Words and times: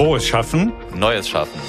Frohes 0.00 0.26
Schaffen. 0.26 0.72
Neues 0.96 1.28
Schaffen. 1.28 1.60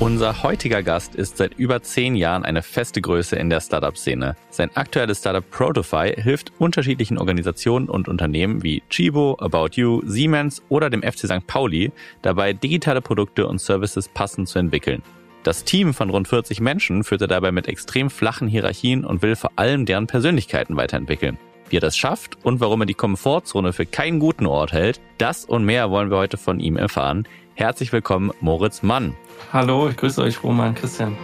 Unser 0.00 0.42
heutiger 0.42 0.82
Gast 0.82 1.14
ist 1.14 1.36
seit 1.36 1.54
über 1.56 1.80
zehn 1.80 2.16
Jahren 2.16 2.44
eine 2.44 2.62
feste 2.62 3.00
Größe 3.00 3.36
in 3.36 3.48
der 3.48 3.60
Startup-Szene. 3.60 4.34
Sein 4.50 4.72
aktuelles 4.74 5.18
Startup 5.18 5.48
Protofy 5.48 6.14
hilft 6.20 6.50
unterschiedlichen 6.58 7.16
Organisationen 7.16 7.88
und 7.88 8.08
Unternehmen 8.08 8.64
wie 8.64 8.82
Chibo, 8.90 9.36
About 9.38 9.68
You, 9.74 10.02
Siemens 10.04 10.60
oder 10.68 10.90
dem 10.90 11.04
FC 11.04 11.28
St. 11.28 11.46
Pauli 11.46 11.92
dabei, 12.22 12.54
digitale 12.54 13.00
Produkte 13.00 13.46
und 13.46 13.60
Services 13.60 14.08
passend 14.08 14.48
zu 14.48 14.58
entwickeln. 14.58 15.00
Das 15.44 15.62
Team 15.62 15.94
von 15.94 16.10
rund 16.10 16.26
40 16.26 16.60
Menschen 16.60 17.04
führt 17.04 17.20
er 17.20 17.28
dabei 17.28 17.52
mit 17.52 17.68
extrem 17.68 18.10
flachen 18.10 18.48
Hierarchien 18.48 19.04
und 19.04 19.22
will 19.22 19.36
vor 19.36 19.52
allem 19.54 19.86
deren 19.86 20.08
Persönlichkeiten 20.08 20.76
weiterentwickeln. 20.76 21.38
Wie 21.70 21.76
er 21.76 21.80
das 21.80 21.96
schafft 21.96 22.38
und 22.44 22.60
warum 22.60 22.80
er 22.82 22.86
die 22.86 22.94
Komfortzone 22.94 23.72
für 23.72 23.84
keinen 23.84 24.20
guten 24.20 24.46
Ort 24.46 24.72
hält, 24.72 25.00
das 25.18 25.44
und 25.44 25.64
mehr 25.64 25.90
wollen 25.90 26.10
wir 26.10 26.16
heute 26.16 26.38
von 26.38 26.60
ihm 26.60 26.76
erfahren. 26.76 27.28
Herzlich 27.54 27.92
willkommen, 27.92 28.30
Moritz 28.40 28.82
Mann. 28.82 29.14
Hallo, 29.52 29.88
ich 29.88 29.96
grüße 29.96 30.22
euch, 30.22 30.42
Roman 30.42 30.74
Christian. 30.74 31.16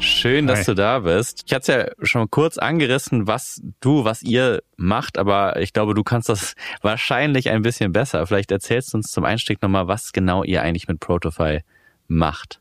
Schön, 0.00 0.46
dass 0.46 0.60
Hi. 0.60 0.64
du 0.66 0.74
da 0.74 0.98
bist. 1.00 1.44
Ich 1.46 1.54
hatte 1.54 1.60
es 1.60 1.66
ja 1.68 2.06
schon 2.06 2.30
kurz 2.30 2.58
angerissen, 2.58 3.26
was 3.26 3.62
du, 3.80 4.04
was 4.04 4.22
ihr 4.22 4.62
macht, 4.76 5.18
aber 5.18 5.60
ich 5.60 5.72
glaube, 5.72 5.94
du 5.94 6.02
kannst 6.02 6.28
das 6.28 6.54
wahrscheinlich 6.82 7.50
ein 7.50 7.62
bisschen 7.62 7.92
besser. 7.92 8.26
Vielleicht 8.26 8.50
erzählst 8.50 8.92
du 8.92 8.98
uns 8.98 9.12
zum 9.12 9.24
Einstieg 9.24 9.62
nochmal, 9.62 9.86
was 9.86 10.12
genau 10.12 10.42
ihr 10.42 10.62
eigentlich 10.62 10.88
mit 10.88 11.00
Protofy 11.00 11.60
macht. 12.08 12.59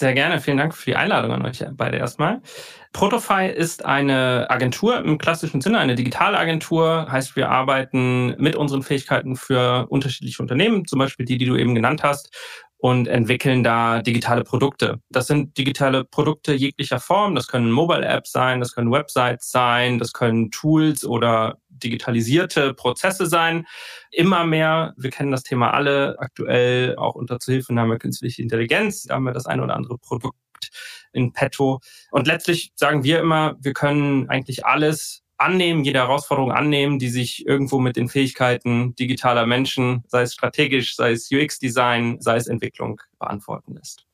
Sehr 0.00 0.14
gerne. 0.14 0.40
Vielen 0.40 0.56
Dank 0.56 0.74
für 0.74 0.86
die 0.86 0.96
Einladung 0.96 1.30
an 1.30 1.44
euch 1.44 1.62
beide 1.72 1.98
erstmal. 1.98 2.40
Protofy 2.94 3.48
ist 3.48 3.84
eine 3.84 4.46
Agentur 4.48 4.96
im 4.96 5.18
klassischen 5.18 5.60
Sinne, 5.60 5.78
eine 5.78 5.94
digitale 5.94 6.38
Agentur. 6.38 7.06
Heißt, 7.12 7.36
wir 7.36 7.50
arbeiten 7.50 8.34
mit 8.38 8.56
unseren 8.56 8.82
Fähigkeiten 8.82 9.36
für 9.36 9.88
unterschiedliche 9.90 10.40
Unternehmen, 10.40 10.86
zum 10.86 11.00
Beispiel 11.00 11.26
die, 11.26 11.36
die 11.36 11.44
du 11.44 11.54
eben 11.54 11.74
genannt 11.74 12.02
hast, 12.02 12.34
und 12.80 13.08
entwickeln 13.08 13.62
da 13.62 14.00
digitale 14.00 14.42
Produkte. 14.42 15.00
Das 15.10 15.26
sind 15.26 15.56
digitale 15.58 16.04
Produkte 16.04 16.54
jeglicher 16.54 16.98
Form. 16.98 17.34
Das 17.34 17.46
können 17.46 17.70
Mobile-Apps 17.70 18.32
sein, 18.32 18.60
das 18.60 18.74
können 18.74 18.90
Websites 18.90 19.50
sein, 19.50 19.98
das 19.98 20.12
können 20.12 20.50
Tools 20.50 21.04
oder 21.04 21.58
digitalisierte 21.68 22.74
Prozesse 22.74 23.26
sein. 23.26 23.66
Immer 24.10 24.44
mehr, 24.44 24.94
wir 24.96 25.10
kennen 25.10 25.30
das 25.30 25.42
Thema 25.42 25.72
alle, 25.74 26.16
aktuell 26.18 26.96
auch 26.96 27.14
unter 27.14 27.38
Zuhilfenahme 27.38 27.98
künstliche 27.98 28.42
Intelligenz. 28.42 29.04
Da 29.04 29.14
haben 29.14 29.24
wir 29.24 29.32
das 29.32 29.46
ein 29.46 29.60
oder 29.60 29.76
andere 29.76 29.98
Produkt 29.98 30.36
in 31.12 31.32
petto. 31.32 31.80
Und 32.10 32.26
letztlich 32.26 32.72
sagen 32.76 33.04
wir 33.04 33.20
immer, 33.20 33.56
wir 33.60 33.72
können 33.72 34.28
eigentlich 34.30 34.64
alles 34.64 35.19
annehmen, 35.40 35.84
jede 35.84 36.00
Herausforderung 36.00 36.52
annehmen, 36.52 36.98
die 36.98 37.08
sich 37.08 37.46
irgendwo 37.46 37.78
mit 37.78 37.96
den 37.96 38.08
Fähigkeiten 38.08 38.94
digitaler 38.94 39.46
Menschen, 39.46 40.04
sei 40.08 40.22
es 40.22 40.34
strategisch, 40.34 40.96
sei 40.96 41.12
es 41.12 41.30
UX-Design, 41.32 42.20
sei 42.20 42.36
es 42.36 42.46
Entwicklung, 42.46 43.00
beantworten 43.18 43.74
lässt. 43.74 44.06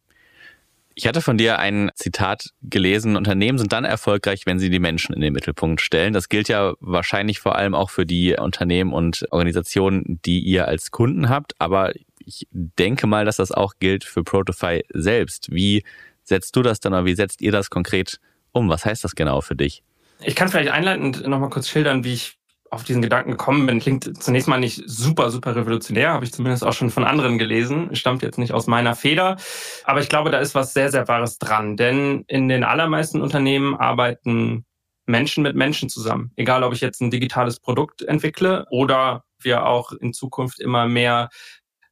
Ich 0.98 1.06
hatte 1.06 1.20
von 1.20 1.36
dir 1.36 1.58
ein 1.58 1.90
Zitat 1.94 2.54
gelesen, 2.62 3.16
Unternehmen 3.16 3.58
sind 3.58 3.72
dann 3.72 3.84
erfolgreich, 3.84 4.46
wenn 4.46 4.58
sie 4.58 4.70
die 4.70 4.78
Menschen 4.78 5.14
in 5.14 5.20
den 5.20 5.34
Mittelpunkt 5.34 5.82
stellen. 5.82 6.14
Das 6.14 6.30
gilt 6.30 6.48
ja 6.48 6.72
wahrscheinlich 6.80 7.38
vor 7.38 7.56
allem 7.56 7.74
auch 7.74 7.90
für 7.90 8.06
die 8.06 8.34
Unternehmen 8.34 8.94
und 8.94 9.26
Organisationen, 9.30 10.20
die 10.24 10.40
ihr 10.40 10.68
als 10.68 10.92
Kunden 10.92 11.28
habt. 11.28 11.52
Aber 11.58 11.92
ich 12.24 12.48
denke 12.50 13.06
mal, 13.06 13.26
dass 13.26 13.36
das 13.36 13.52
auch 13.52 13.74
gilt 13.78 14.04
für 14.04 14.24
Protofy 14.24 14.84
selbst. 14.94 15.52
Wie 15.52 15.84
setzt 16.22 16.56
du 16.56 16.62
das 16.62 16.80
dann 16.80 16.94
oder 16.94 17.04
wie 17.04 17.14
setzt 17.14 17.42
ihr 17.42 17.52
das 17.52 17.68
konkret 17.68 18.18
um? 18.52 18.70
Was 18.70 18.86
heißt 18.86 19.04
das 19.04 19.14
genau 19.14 19.42
für 19.42 19.54
dich? 19.54 19.82
Ich 20.20 20.34
kann 20.34 20.48
vielleicht 20.48 20.70
einleitend 20.70 21.26
nochmal 21.26 21.50
kurz 21.50 21.68
schildern, 21.68 22.04
wie 22.04 22.14
ich 22.14 22.38
auf 22.70 22.84
diesen 22.84 23.02
Gedanken 23.02 23.32
gekommen 23.32 23.66
bin. 23.66 23.80
Klingt 23.80 24.22
zunächst 24.22 24.48
mal 24.48 24.58
nicht 24.58 24.82
super, 24.86 25.30
super 25.30 25.54
revolutionär, 25.54 26.10
habe 26.10 26.24
ich 26.24 26.32
zumindest 26.32 26.64
auch 26.64 26.72
schon 26.72 26.90
von 26.90 27.04
anderen 27.04 27.38
gelesen, 27.38 27.94
stammt 27.94 28.22
jetzt 28.22 28.38
nicht 28.38 28.52
aus 28.52 28.66
meiner 28.66 28.94
Feder. 28.94 29.36
Aber 29.84 30.00
ich 30.00 30.08
glaube, 30.08 30.30
da 30.30 30.38
ist 30.38 30.54
was 30.54 30.72
sehr, 30.72 30.90
sehr 30.90 31.06
Wahres 31.08 31.38
dran. 31.38 31.76
Denn 31.76 32.24
in 32.26 32.48
den 32.48 32.64
allermeisten 32.64 33.20
Unternehmen 33.20 33.76
arbeiten 33.76 34.64
Menschen 35.06 35.42
mit 35.42 35.54
Menschen 35.54 35.88
zusammen. 35.88 36.32
Egal, 36.36 36.64
ob 36.64 36.72
ich 36.72 36.80
jetzt 36.80 37.00
ein 37.00 37.10
digitales 37.10 37.60
Produkt 37.60 38.02
entwickle 38.02 38.66
oder 38.70 39.24
wir 39.40 39.66
auch 39.66 39.92
in 39.92 40.12
Zukunft 40.12 40.58
immer 40.60 40.88
mehr 40.88 41.28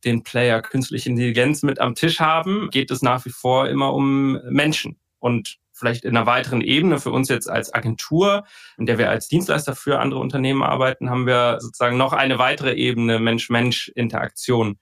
den 0.04 0.22
Player 0.22 0.60
künstliche 0.60 1.08
Intelligenz 1.08 1.62
mit 1.62 1.80
am 1.80 1.94
Tisch 1.94 2.20
haben, 2.20 2.68
geht 2.70 2.90
es 2.90 3.02
nach 3.02 3.24
wie 3.24 3.30
vor 3.30 3.68
immer 3.68 3.94
um 3.94 4.38
Menschen. 4.50 4.98
Und 5.18 5.58
vielleicht 5.74 6.04
in 6.04 6.16
einer 6.16 6.26
weiteren 6.26 6.60
Ebene 6.60 6.98
für 6.98 7.10
uns 7.10 7.28
jetzt 7.28 7.50
als 7.50 7.74
Agentur, 7.74 8.44
in 8.78 8.86
der 8.86 8.98
wir 8.98 9.10
als 9.10 9.28
Dienstleister 9.28 9.74
für 9.74 9.98
andere 9.98 10.20
Unternehmen 10.20 10.62
arbeiten, 10.62 11.10
haben 11.10 11.26
wir 11.26 11.58
sozusagen 11.60 11.96
noch 11.96 12.12
eine 12.12 12.38
weitere 12.38 12.74
Ebene 12.74 13.18
Mensch-Mensch-Interaktion. 13.18 14.78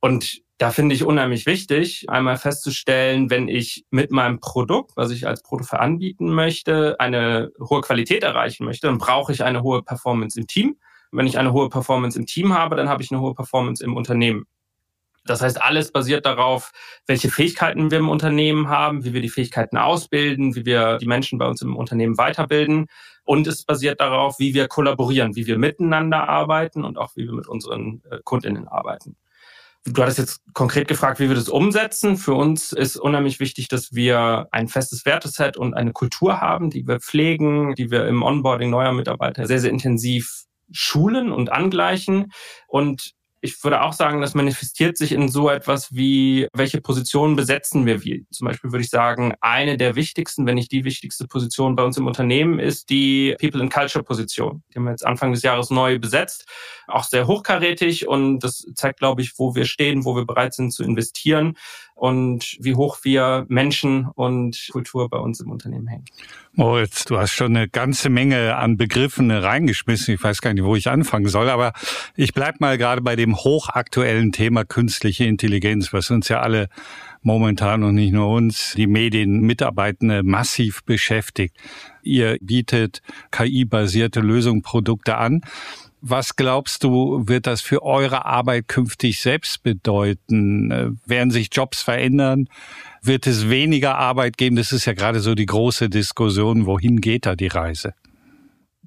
Und 0.00 0.42
da 0.58 0.70
finde 0.70 0.94
ich 0.94 1.04
unheimlich 1.04 1.46
wichtig, 1.46 2.06
einmal 2.08 2.36
festzustellen, 2.36 3.30
wenn 3.30 3.46
ich 3.46 3.84
mit 3.90 4.10
meinem 4.10 4.40
Produkt, 4.40 4.96
was 4.96 5.12
ich 5.12 5.26
als 5.26 5.42
Produkt 5.42 5.72
anbieten 5.72 6.30
möchte, 6.30 6.98
eine 6.98 7.52
hohe 7.60 7.80
Qualität 7.80 8.24
erreichen 8.24 8.64
möchte, 8.64 8.88
dann 8.88 8.98
brauche 8.98 9.32
ich 9.32 9.44
eine 9.44 9.62
hohe 9.62 9.82
Performance 9.82 10.38
im 10.38 10.48
Team. 10.48 10.76
Wenn 11.12 11.28
ich 11.28 11.38
eine 11.38 11.52
hohe 11.52 11.68
Performance 11.68 12.18
im 12.18 12.26
Team 12.26 12.54
habe, 12.54 12.74
dann 12.76 12.88
habe 12.88 13.02
ich 13.02 13.10
eine 13.10 13.20
hohe 13.20 13.34
Performance 13.34 13.82
im 13.82 13.96
Unternehmen. 13.96 14.46
Das 15.28 15.42
heißt, 15.42 15.60
alles 15.60 15.92
basiert 15.92 16.26
darauf, 16.26 16.72
welche 17.06 17.30
Fähigkeiten 17.30 17.90
wir 17.90 17.98
im 17.98 18.08
Unternehmen 18.08 18.68
haben, 18.68 19.04
wie 19.04 19.12
wir 19.12 19.20
die 19.20 19.28
Fähigkeiten 19.28 19.76
ausbilden, 19.76 20.54
wie 20.54 20.64
wir 20.64 20.98
die 20.98 21.06
Menschen 21.06 21.38
bei 21.38 21.46
uns 21.46 21.62
im 21.62 21.76
Unternehmen 21.76 22.18
weiterbilden. 22.18 22.86
Und 23.24 23.46
es 23.46 23.64
basiert 23.64 24.00
darauf, 24.00 24.38
wie 24.38 24.54
wir 24.54 24.68
kollaborieren, 24.68 25.36
wie 25.36 25.46
wir 25.46 25.58
miteinander 25.58 26.28
arbeiten 26.28 26.84
und 26.84 26.96
auch 26.96 27.14
wie 27.14 27.26
wir 27.26 27.34
mit 27.34 27.46
unseren 27.46 28.02
äh, 28.10 28.18
Kundinnen 28.24 28.68
arbeiten. 28.68 29.16
Du 29.84 30.02
hattest 30.02 30.18
jetzt 30.18 30.42
konkret 30.54 30.88
gefragt, 30.88 31.20
wie 31.20 31.28
wir 31.28 31.36
das 31.36 31.48
umsetzen. 31.48 32.16
Für 32.16 32.34
uns 32.34 32.72
ist 32.72 32.96
unheimlich 32.96 33.40
wichtig, 33.40 33.68
dass 33.68 33.92
wir 33.92 34.48
ein 34.50 34.68
festes 34.68 35.04
Werteset 35.06 35.56
und 35.56 35.74
eine 35.74 35.92
Kultur 35.92 36.40
haben, 36.40 36.70
die 36.70 36.86
wir 36.86 37.00
pflegen, 37.00 37.74
die 37.74 37.90
wir 37.90 38.06
im 38.06 38.22
Onboarding 38.22 38.70
neuer 38.70 38.92
Mitarbeiter 38.92 39.46
sehr, 39.46 39.60
sehr 39.60 39.70
intensiv 39.70 40.44
schulen 40.70 41.32
und 41.32 41.50
angleichen. 41.50 42.32
Und 42.66 43.12
ich 43.40 43.62
würde 43.62 43.82
auch 43.82 43.92
sagen, 43.92 44.20
das 44.20 44.34
manifestiert 44.34 44.96
sich 44.96 45.12
in 45.12 45.28
so 45.28 45.48
etwas 45.48 45.94
wie, 45.94 46.48
welche 46.52 46.80
Positionen 46.80 47.36
besetzen 47.36 47.86
wir 47.86 48.02
wie. 48.02 48.26
Zum 48.30 48.46
Beispiel 48.46 48.72
würde 48.72 48.82
ich 48.82 48.90
sagen, 48.90 49.34
eine 49.40 49.76
der 49.76 49.94
wichtigsten, 49.94 50.46
wenn 50.46 50.56
nicht 50.56 50.72
die 50.72 50.84
wichtigste 50.84 51.26
Position 51.26 51.76
bei 51.76 51.84
uns 51.84 51.96
im 51.96 52.06
Unternehmen 52.06 52.58
ist 52.58 52.90
die 52.90 53.36
People 53.40 53.60
and 53.60 53.72
Culture 53.72 54.02
Position. 54.02 54.62
Die 54.72 54.78
haben 54.78 54.84
wir 54.84 54.90
jetzt 54.90 55.06
Anfang 55.06 55.32
des 55.32 55.42
Jahres 55.42 55.70
neu 55.70 55.98
besetzt. 55.98 56.46
Auch 56.88 57.04
sehr 57.04 57.26
hochkarätig 57.26 58.08
und 58.08 58.40
das 58.40 58.66
zeigt, 58.74 58.98
glaube 58.98 59.22
ich, 59.22 59.38
wo 59.38 59.54
wir 59.54 59.66
stehen, 59.66 60.04
wo 60.04 60.16
wir 60.16 60.24
bereit 60.24 60.54
sind 60.54 60.72
zu 60.72 60.82
investieren 60.82 61.56
und 61.98 62.56
wie 62.60 62.76
hoch 62.76 62.98
wir 63.02 63.44
Menschen 63.48 64.08
und 64.14 64.68
Kultur 64.70 65.08
bei 65.10 65.18
uns 65.18 65.40
im 65.40 65.50
Unternehmen 65.50 65.88
hängen. 65.88 66.04
Moritz, 66.52 67.04
du 67.04 67.18
hast 67.18 67.32
schon 67.32 67.56
eine 67.56 67.68
ganze 67.68 68.08
Menge 68.08 68.56
an 68.56 68.76
Begriffen 68.76 69.30
reingeschmissen. 69.30 70.14
Ich 70.14 70.22
weiß 70.22 70.40
gar 70.40 70.54
nicht, 70.54 70.64
wo 70.64 70.76
ich 70.76 70.88
anfangen 70.88 71.28
soll, 71.28 71.50
aber 71.50 71.72
ich 72.14 72.32
bleib 72.32 72.60
mal 72.60 72.78
gerade 72.78 73.02
bei 73.02 73.16
dem 73.16 73.27
hochaktuellen 73.36 74.32
Thema 74.32 74.64
künstliche 74.64 75.24
Intelligenz, 75.24 75.92
was 75.92 76.10
uns 76.10 76.28
ja 76.28 76.40
alle 76.40 76.68
momentan 77.22 77.82
und 77.82 77.94
nicht 77.94 78.12
nur 78.12 78.28
uns, 78.28 78.74
die 78.76 78.86
Medienmitarbeitende 78.86 80.22
massiv 80.22 80.84
beschäftigt. 80.84 81.56
Ihr 82.02 82.38
bietet 82.40 83.02
KI-basierte 83.30 84.20
Lösungen, 84.20 84.62
Produkte 84.62 85.16
an. 85.16 85.42
Was 86.00 86.36
glaubst 86.36 86.84
du, 86.84 87.24
wird 87.26 87.46
das 87.48 87.60
für 87.60 87.82
eure 87.82 88.24
Arbeit 88.24 88.68
künftig 88.68 89.20
selbst 89.20 89.64
bedeuten? 89.64 90.70
Äh, 90.70 90.90
werden 91.06 91.32
sich 91.32 91.48
Jobs 91.52 91.82
verändern? 91.82 92.48
Wird 93.02 93.26
es 93.26 93.50
weniger 93.50 93.96
Arbeit 93.96 94.38
geben? 94.38 94.54
Das 94.54 94.70
ist 94.70 94.84
ja 94.84 94.92
gerade 94.92 95.18
so 95.18 95.34
die 95.34 95.46
große 95.46 95.90
Diskussion. 95.90 96.66
Wohin 96.66 97.00
geht 97.00 97.26
da 97.26 97.34
die 97.34 97.48
Reise? 97.48 97.94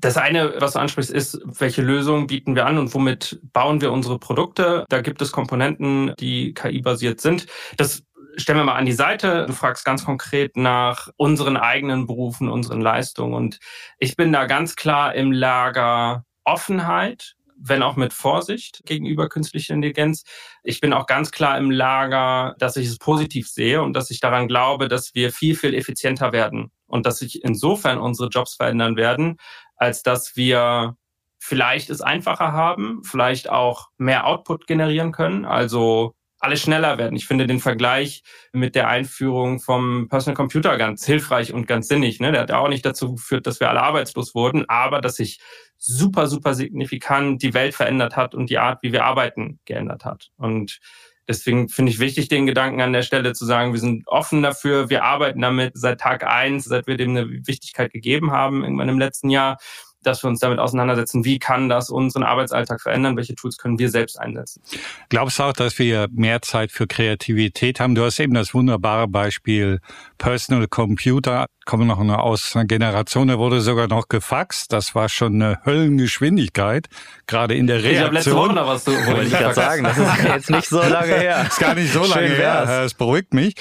Das 0.01 0.18
eine, 0.18 0.56
was 0.59 0.74
du 0.74 0.80
ansprichst, 0.80 1.12
ist, 1.12 1.39
welche 1.45 1.83
Lösungen 1.83 2.25
bieten 2.25 2.56
wir 2.56 2.65
an 2.65 2.80
und 2.80 2.94
womit 2.95 3.39
bauen 3.53 3.81
wir 3.81 3.92
unsere 3.92 4.18
Produkte? 4.18 4.83
Da 4.89 5.01
gibt 5.01 5.21
es 5.21 5.31
Komponenten, 5.31 6.13
die 6.19 6.56
KI-basiert 6.56 7.21
sind. 7.21 7.45
Das 7.77 8.03
stellen 8.36 8.57
wir 8.57 8.63
mal 8.63 8.77
an 8.77 8.88
die 8.88 8.94
Seite. 8.94 9.45
Du 9.45 9.53
fragst 9.53 9.86
ganz 9.86 10.03
konkret 10.03 10.57
nach 10.57 11.09
unseren 11.18 11.56
eigenen 11.56 12.07
Berufen, 12.07 12.50
unseren 12.50 12.81
Leistungen. 12.81 13.36
Und 13.36 13.59
ich 14.00 14.15
bin 14.15 14.33
da 14.33 14.45
ganz 14.45 14.75
klar 14.75 15.13
im 15.13 15.31
Lager 15.31 16.25
Offenheit, 16.44 17.36
wenn 17.63 17.83
auch 17.83 17.95
mit 17.95 18.12
Vorsicht 18.12 18.81
gegenüber 18.86 19.30
künstlicher 19.30 19.75
Intelligenz. 19.75 20.24
Ich 20.63 20.81
bin 20.81 20.94
auch 20.94 21.06
ganz 21.06 21.30
klar 21.30 21.59
im 21.59 21.69
Lager, 21.69 22.56
dass 22.57 22.75
ich 22.75 22.88
es 22.88 22.97
positiv 22.97 23.47
sehe 23.47 23.83
und 23.83 23.94
dass 23.94 24.09
ich 24.09 24.19
daran 24.19 24.47
glaube, 24.47 24.88
dass 24.88 25.13
wir 25.13 25.31
viel, 25.31 25.56
viel 25.56 25.75
effizienter 25.75 26.31
werden 26.31 26.71
und 26.88 27.06
dass 27.06 27.19
sich 27.19 27.44
insofern 27.44 28.00
unsere 28.00 28.30
Jobs 28.30 28.56
verändern 28.56 28.95
werden, 28.95 29.38
als 29.81 30.04
dass 30.04 30.36
wir 30.36 30.95
vielleicht 31.39 31.89
es 31.89 32.01
einfacher 32.01 32.51
haben, 32.54 33.01
vielleicht 33.04 33.50
auch 33.50 33.89
mehr 33.98 34.28
Output 34.28 34.68
generieren 34.68 35.12
können, 35.12 35.44
also 35.44 36.13
alle 36.39 36.56
schneller 36.56 37.00
werden. 37.00 37.16
Ich 37.16 37.25
finde 37.25 37.48
den 37.48 37.60
Vergleich 37.60 38.22
mit 38.54 38.75
der 38.75 38.89
Einführung 38.89 39.60
vom 39.60 40.07
Personal 40.07 40.36
Computer 40.36 40.78
ganz 40.78 41.04
hilfreich 41.04 41.51
und 41.51 41.66
ganz 41.68 41.88
sinnig. 41.88 42.19
Ne? 42.19 42.31
Der 42.31 42.42
hat 42.42 42.51
auch 42.51 42.68
nicht 42.68 42.86
dazu 42.86 43.16
geführt, 43.16 43.48
dass 43.48 43.60
wir 43.60 43.69
alle 43.69 43.81
arbeitslos 43.81 44.36
wurden, 44.36 44.69
aber 44.69 45.01
dass 45.01 45.16
sich 45.16 45.39
super, 45.78 46.28
super 46.28 46.54
signifikant 46.54 47.42
die 47.42 47.56
Welt 47.56 47.74
verändert 47.74 48.16
hat 48.16 48.36
und 48.36 48.51
die 48.51 48.60
Art, 48.60 48.83
wie 48.83 48.92
wir 48.92 49.06
arbeiten, 49.06 49.60
geändert 49.66 50.06
hat. 50.06 50.30
Und 50.38 50.80
Deswegen 51.27 51.69
finde 51.69 51.91
ich 51.91 52.00
wichtig, 52.00 52.27
den 52.27 52.45
Gedanken 52.45 52.81
an 52.81 52.94
der 52.94 53.03
Stelle 53.03 53.33
zu 53.33 53.45
sagen, 53.45 53.73
wir 53.73 53.79
sind 53.79 54.07
offen 54.07 54.41
dafür, 54.41 54.89
wir 54.89 55.03
arbeiten 55.03 55.41
damit 55.41 55.73
seit 55.75 56.01
Tag 56.01 56.23
eins, 56.23 56.65
seit 56.65 56.88
wir 56.88 56.97
dem 56.97 57.12
eine 57.12 57.29
Wichtigkeit 57.47 57.91
gegeben 57.91 58.31
haben, 58.31 58.63
irgendwann 58.63 58.89
im 58.89 59.00
letzten 59.00 59.29
Jahr 59.29 59.57
dass 60.03 60.24
wir 60.24 60.30
uns 60.30 60.39
damit 60.39 60.59
auseinandersetzen, 60.59 61.25
wie 61.25 61.39
kann 61.39 61.69
das 61.69 61.89
unseren 61.89 62.24
Arbeitsalltag 62.24 62.81
verändern, 62.81 63.15
welche 63.18 63.36
Tools 63.36 63.57
können 63.57 63.80
wir 63.80 63.89
selbst 63.89 64.19
einsetzen. 64.19 64.62
Glaubst 65.09 65.39
du 65.39 65.44
auch, 65.44 65.53
dass 65.53 65.77
wir 65.80 66.07
mehr 66.12 66.42
Zeit 66.42 66.71
für 66.71 66.88
Kreativität 66.88 67.80
haben? 67.80 67.95
Du 67.95 68.03
hast 68.03 68.19
eben 68.19 68.33
das 68.33 68.53
wunderbare 68.53 69.07
Beispiel 69.07 69.80
Personal 70.18 70.68
Computer, 70.68 71.48
kommen 71.65 71.88
noch 71.88 72.00
aus 72.00 72.56
einer 72.56 72.65
Generation, 72.65 73.27
da 73.27 73.38
wurde 73.38 73.62
sogar 73.62 73.88
noch 73.88 74.07
gefaxt. 74.09 74.74
Das 74.74 74.95
war 74.95 75.09
schon 75.09 75.36
eine 75.36 75.59
Höllengeschwindigkeit, 75.65 76.88
gerade 77.27 77.56
in 77.56 77.68
der 77.68 77.77
Reaktion. 77.77 77.94
Ich 77.94 78.04
habe 78.04 78.15
letzte 78.15 78.36
Woche 78.36 78.54
noch 78.54 78.68
was 78.68 78.83
zu, 78.83 78.92
wollte 78.92 79.24
ich 79.24 79.31
gerade 79.31 79.54
sagen, 79.54 79.83
das 79.83 79.97
ist 79.97 80.24
jetzt 80.24 80.50
nicht 80.50 80.68
so 80.68 80.81
lange 80.81 81.13
her. 81.13 81.45
ist 81.47 81.59
gar 81.59 81.75
nicht 81.75 81.94
so 81.94 82.04
lange 82.04 82.27
her, 82.27 82.65
das 82.65 82.94
beruhigt 82.94 83.33
mich. 83.33 83.56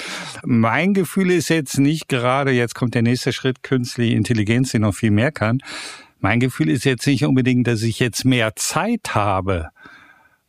Mein 0.44 0.94
Gefühl 0.94 1.30
ist 1.30 1.50
jetzt 1.50 1.78
nicht 1.78 2.08
gerade, 2.08 2.52
jetzt 2.52 2.74
kommt 2.74 2.94
der 2.94 3.02
nächste 3.02 3.32
Schritt, 3.32 3.62
künstliche 3.62 4.16
Intelligenz, 4.16 4.70
die 4.70 4.78
noch 4.78 4.94
viel 4.94 5.10
mehr 5.10 5.32
kann. 5.32 5.58
Mein 6.20 6.38
Gefühl 6.38 6.68
ist 6.68 6.84
jetzt 6.84 7.06
nicht 7.06 7.24
unbedingt, 7.24 7.66
dass 7.66 7.82
ich 7.82 7.98
jetzt 7.98 8.24
mehr 8.26 8.54
Zeit 8.54 9.14
habe. 9.14 9.70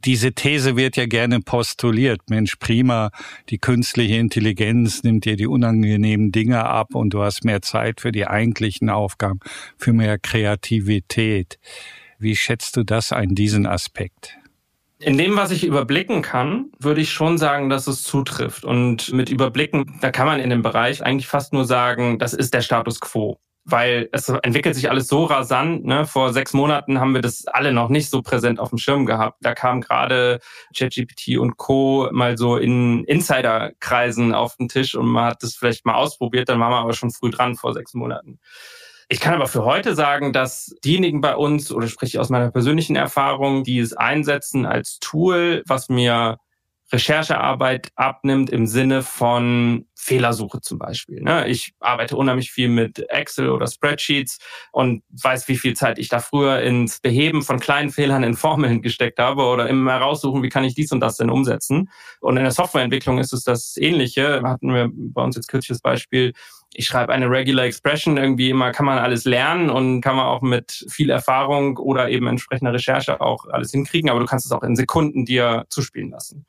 Diese 0.03 0.33
These 0.33 0.75
wird 0.75 0.97
ja 0.97 1.05
gerne 1.05 1.39
postuliert. 1.39 2.21
Mensch, 2.29 2.55
prima, 2.57 3.11
die 3.49 3.57
künstliche 3.57 4.15
Intelligenz 4.15 5.03
nimmt 5.03 5.25
dir 5.25 5.37
die 5.37 5.47
unangenehmen 5.47 6.31
Dinge 6.31 6.65
ab 6.65 6.95
und 6.95 7.13
du 7.13 7.21
hast 7.21 7.45
mehr 7.45 7.61
Zeit 7.61 8.01
für 8.01 8.11
die 8.11 8.27
eigentlichen 8.27 8.89
Aufgaben, 8.89 9.39
für 9.77 9.93
mehr 9.93 10.17
Kreativität. 10.17 11.59
Wie 12.17 12.35
schätzt 12.35 12.75
du 12.75 12.83
das 12.83 13.13
ein, 13.13 13.35
diesen 13.35 13.65
Aspekt? 13.65 14.37
In 14.99 15.17
dem, 15.17 15.35
was 15.35 15.51
ich 15.51 15.63
überblicken 15.63 16.21
kann, 16.21 16.71
würde 16.79 17.01
ich 17.01 17.11
schon 17.11 17.37
sagen, 17.37 17.69
dass 17.69 17.87
es 17.87 18.03
zutrifft. 18.03 18.65
Und 18.65 19.13
mit 19.13 19.29
überblicken, 19.29 19.99
da 20.01 20.11
kann 20.11 20.27
man 20.27 20.39
in 20.39 20.49
dem 20.49 20.63
Bereich 20.63 21.03
eigentlich 21.03 21.27
fast 21.27 21.53
nur 21.53 21.65
sagen, 21.65 22.19
das 22.19 22.33
ist 22.33 22.53
der 22.53 22.61
Status 22.61 22.99
quo 22.99 23.39
weil 23.63 24.09
es 24.11 24.27
entwickelt 24.29 24.75
sich 24.75 24.89
alles 24.89 25.07
so 25.07 25.25
rasant. 25.25 25.85
Ne? 25.85 26.05
Vor 26.05 26.33
sechs 26.33 26.53
Monaten 26.53 26.99
haben 26.99 27.13
wir 27.13 27.21
das 27.21 27.45
alle 27.47 27.71
noch 27.71 27.89
nicht 27.89 28.09
so 28.09 28.21
präsent 28.21 28.59
auf 28.59 28.69
dem 28.69 28.77
Schirm 28.77 29.05
gehabt. 29.05 29.37
Da 29.41 29.53
kam 29.53 29.81
gerade 29.81 30.39
ChatGPT 30.75 31.37
und 31.37 31.57
Co. 31.57 32.09
mal 32.11 32.37
so 32.37 32.57
in 32.57 33.03
Insiderkreisen 33.05 34.33
auf 34.33 34.55
den 34.57 34.67
Tisch 34.67 34.95
und 34.95 35.07
man 35.07 35.25
hat 35.25 35.43
das 35.43 35.55
vielleicht 35.55 35.85
mal 35.85 35.95
ausprobiert, 35.95 36.49
dann 36.49 36.59
waren 36.59 36.71
wir 36.71 36.79
aber 36.79 36.93
schon 36.93 37.11
früh 37.11 37.29
dran 37.29 37.55
vor 37.55 37.73
sechs 37.73 37.93
Monaten. 37.93 38.39
Ich 39.09 39.19
kann 39.19 39.33
aber 39.33 39.47
für 39.47 39.65
heute 39.65 39.93
sagen, 39.93 40.31
dass 40.31 40.73
diejenigen 40.85 41.19
bei 41.19 41.35
uns, 41.35 41.71
oder 41.71 41.87
spreche 41.87 42.11
ich 42.11 42.19
aus 42.19 42.29
meiner 42.29 42.49
persönlichen 42.49 42.95
Erfahrung, 42.95 43.65
die 43.65 43.79
es 43.79 43.91
einsetzen 43.91 44.65
als 44.65 44.99
Tool, 44.99 45.63
was 45.67 45.89
mir 45.89 46.37
Recherchearbeit 46.91 47.91
abnimmt 47.95 48.49
im 48.49 48.67
Sinne 48.67 49.03
von 49.03 49.85
Fehlersuche 49.95 50.61
zum 50.61 50.79
Beispiel. 50.79 51.21
Ne? 51.21 51.47
Ich 51.47 51.73
arbeite 51.79 52.17
unheimlich 52.17 52.51
viel 52.51 52.69
mit 52.69 53.07
Excel 53.09 53.49
oder 53.49 53.67
Spreadsheets 53.67 54.39
und 54.71 55.03
weiß, 55.09 55.47
wie 55.47 55.57
viel 55.57 55.75
Zeit 55.75 55.99
ich 55.99 56.09
da 56.09 56.19
früher 56.19 56.61
ins 56.61 56.99
Beheben 56.99 57.43
von 57.43 57.59
kleinen 57.59 57.91
Fehlern 57.91 58.23
in 58.23 58.35
Formeln 58.35 58.81
gesteckt 58.81 59.19
habe 59.19 59.43
oder 59.43 59.69
immer 59.69 59.93
heraussuchen, 59.93 60.43
wie 60.43 60.49
kann 60.49 60.63
ich 60.63 60.73
dies 60.73 60.91
und 60.91 60.99
das 60.99 61.17
denn 61.17 61.29
umsetzen. 61.29 61.89
Und 62.19 62.37
in 62.37 62.43
der 62.43 62.51
Softwareentwicklung 62.51 63.19
ist 63.19 63.33
es 63.33 63.43
das 63.43 63.77
Ähnliche. 63.77 64.41
Hatten 64.43 64.73
wir 64.73 64.89
bei 64.91 65.21
uns 65.21 65.35
jetzt 65.35 65.47
kürzlich 65.47 65.75
das 65.75 65.81
Beispiel, 65.81 66.33
ich 66.73 66.85
schreibe 66.85 67.11
eine 67.13 67.29
Regular 67.29 67.65
Expression, 67.65 68.17
irgendwie 68.17 68.49
immer 68.49 68.71
kann 68.71 68.85
man 68.85 68.97
alles 68.97 69.25
lernen 69.25 69.69
und 69.69 70.01
kann 70.01 70.15
man 70.15 70.25
auch 70.25 70.41
mit 70.41 70.85
viel 70.89 71.09
Erfahrung 71.09 71.77
oder 71.77 72.09
eben 72.09 72.27
entsprechender 72.27 72.73
Recherche 72.73 73.19
auch 73.19 73.45
alles 73.47 73.71
hinkriegen, 73.71 74.09
aber 74.09 74.19
du 74.19 74.25
kannst 74.25 74.45
es 74.45 74.51
auch 74.51 74.63
in 74.63 74.75
Sekunden 74.75 75.25
dir 75.25 75.65
zuspielen 75.69 76.11
lassen. 76.11 76.45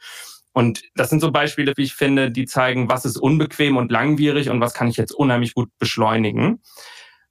Und 0.52 0.82
das 0.94 1.10
sind 1.10 1.20
so 1.20 1.32
Beispiele, 1.32 1.72
wie 1.76 1.84
ich 1.84 1.94
finde, 1.94 2.30
die 2.30 2.44
zeigen, 2.44 2.88
was 2.88 3.04
ist 3.04 3.16
unbequem 3.16 3.76
und 3.76 3.90
langwierig 3.90 4.50
und 4.50 4.60
was 4.60 4.74
kann 4.74 4.88
ich 4.88 4.96
jetzt 4.96 5.12
unheimlich 5.12 5.54
gut 5.54 5.70
beschleunigen. 5.78 6.60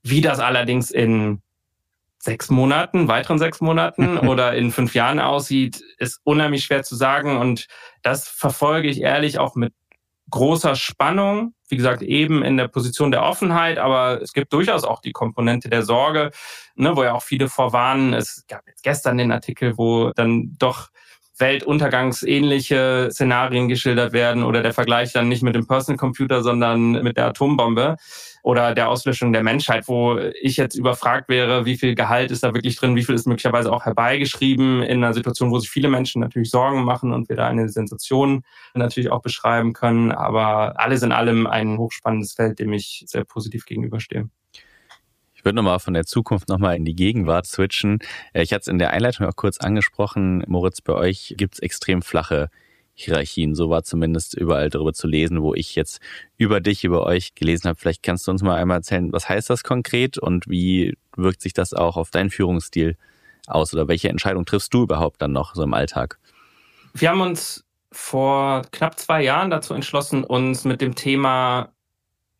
Wie 0.01 0.21
das 0.21 0.39
allerdings 0.39 0.89
in 0.89 1.41
sechs 2.17 2.49
Monaten, 2.49 3.07
weiteren 3.07 3.39
sechs 3.39 3.61
Monaten 3.61 4.17
oder 4.27 4.55
in 4.55 4.71
fünf 4.71 4.95
Jahren 4.95 5.19
aussieht, 5.19 5.83
ist 5.97 6.19
unheimlich 6.23 6.65
schwer 6.65 6.83
zu 6.83 6.95
sagen. 6.95 7.37
Und 7.37 7.67
das 8.01 8.27
verfolge 8.27 8.89
ich 8.89 9.01
ehrlich 9.01 9.37
auch 9.37 9.55
mit 9.55 9.73
großer 10.31 10.75
Spannung. 10.75 11.53
Wie 11.69 11.77
gesagt, 11.77 12.01
eben 12.01 12.43
in 12.43 12.57
der 12.57 12.67
Position 12.67 13.11
der 13.11 13.23
Offenheit, 13.23 13.77
aber 13.77 14.21
es 14.21 14.33
gibt 14.33 14.51
durchaus 14.51 14.83
auch 14.83 15.01
die 15.01 15.13
Komponente 15.13 15.69
der 15.69 15.83
Sorge, 15.83 16.31
ne, 16.75 16.95
wo 16.95 17.03
ja 17.03 17.13
auch 17.13 17.23
viele 17.23 17.47
vorwarnen. 17.47 18.13
Es 18.13 18.45
gab 18.47 18.67
jetzt 18.67 18.83
gestern 18.83 19.17
den 19.17 19.31
Artikel, 19.31 19.77
wo 19.77 20.11
dann 20.11 20.55
doch 20.57 20.89
weltuntergangsähnliche 21.41 23.09
Szenarien 23.11 23.67
geschildert 23.67 24.13
werden 24.13 24.43
oder 24.43 24.61
der 24.61 24.73
Vergleich 24.73 25.11
dann 25.11 25.27
nicht 25.27 25.43
mit 25.43 25.55
dem 25.55 25.67
Personal 25.67 25.97
Computer, 25.97 26.43
sondern 26.43 27.03
mit 27.03 27.17
der 27.17 27.27
Atombombe 27.27 27.97
oder 28.43 28.73
der 28.73 28.89
Auslöschung 28.89 29.33
der 29.33 29.43
Menschheit, 29.43 29.87
wo 29.87 30.17
ich 30.41 30.57
jetzt 30.57 30.75
überfragt 30.75 31.29
wäre, 31.29 31.65
wie 31.65 31.77
viel 31.77 31.95
Gehalt 31.95 32.31
ist 32.31 32.43
da 32.43 32.53
wirklich 32.53 32.75
drin, 32.75 32.95
wie 32.95 33.03
viel 33.03 33.15
ist 33.15 33.27
möglicherweise 33.27 33.71
auch 33.71 33.85
herbeigeschrieben 33.85 34.81
in 34.83 35.03
einer 35.03 35.13
Situation, 35.13 35.51
wo 35.51 35.59
sich 35.59 35.69
viele 35.69 35.89
Menschen 35.89 36.21
natürlich 36.21 36.49
Sorgen 36.49 36.83
machen 36.83 37.11
und 37.11 37.29
wir 37.29 37.35
da 37.35 37.47
eine 37.47 37.69
Sensation 37.69 38.43
natürlich 38.73 39.11
auch 39.11 39.21
beschreiben 39.21 39.73
können. 39.73 40.11
Aber 40.11 40.79
alles 40.79 41.03
in 41.03 41.11
allem 41.11 41.47
ein 41.47 41.77
hochspannendes 41.77 42.33
Feld, 42.33 42.59
dem 42.59 42.73
ich 42.73 43.03
sehr 43.07 43.25
positiv 43.25 43.65
gegenüberstehe. 43.65 44.29
Ich 45.41 45.45
würde 45.45 45.55
nochmal 45.55 45.79
von 45.79 45.95
der 45.95 46.05
Zukunft 46.05 46.49
nochmal 46.49 46.75
in 46.75 46.85
die 46.85 46.93
Gegenwart 46.93 47.47
switchen. 47.47 47.97
Äh, 48.31 48.43
ich 48.43 48.53
hatte 48.53 48.61
es 48.61 48.67
in 48.67 48.77
der 48.77 48.91
Einleitung 48.91 49.25
auch 49.25 49.35
kurz 49.35 49.57
angesprochen. 49.57 50.43
Moritz, 50.45 50.81
bei 50.81 50.93
euch 50.93 51.33
gibt 51.35 51.55
es 51.55 51.59
extrem 51.61 52.03
flache 52.03 52.51
Hierarchien. 52.93 53.55
So 53.55 53.71
war 53.71 53.81
zumindest 53.81 54.35
überall 54.35 54.69
darüber 54.69 54.93
zu 54.93 55.07
lesen, 55.07 55.41
wo 55.41 55.55
ich 55.55 55.73
jetzt 55.73 55.99
über 56.37 56.61
dich, 56.61 56.83
über 56.83 57.07
euch 57.07 57.33
gelesen 57.33 57.69
habe. 57.69 57.79
Vielleicht 57.79 58.03
kannst 58.03 58.27
du 58.27 58.31
uns 58.31 58.43
mal 58.43 58.55
einmal 58.55 58.77
erzählen, 58.77 59.11
was 59.11 59.29
heißt 59.29 59.49
das 59.49 59.63
konkret 59.63 60.19
und 60.19 60.47
wie 60.47 60.95
wirkt 61.17 61.41
sich 61.41 61.53
das 61.53 61.73
auch 61.73 61.97
auf 61.97 62.11
deinen 62.11 62.29
Führungsstil 62.29 62.95
aus 63.47 63.73
oder 63.73 63.87
welche 63.87 64.09
Entscheidung 64.09 64.45
triffst 64.45 64.71
du 64.71 64.83
überhaupt 64.83 65.23
dann 65.23 65.31
noch 65.31 65.55
so 65.55 65.63
im 65.63 65.73
Alltag? 65.73 66.19
Wir 66.93 67.09
haben 67.09 67.21
uns 67.21 67.65
vor 67.91 68.61
knapp 68.71 68.99
zwei 68.99 69.23
Jahren 69.23 69.49
dazu 69.49 69.73
entschlossen, 69.73 70.23
uns 70.23 70.65
mit 70.65 70.81
dem 70.81 70.93
Thema 70.93 71.73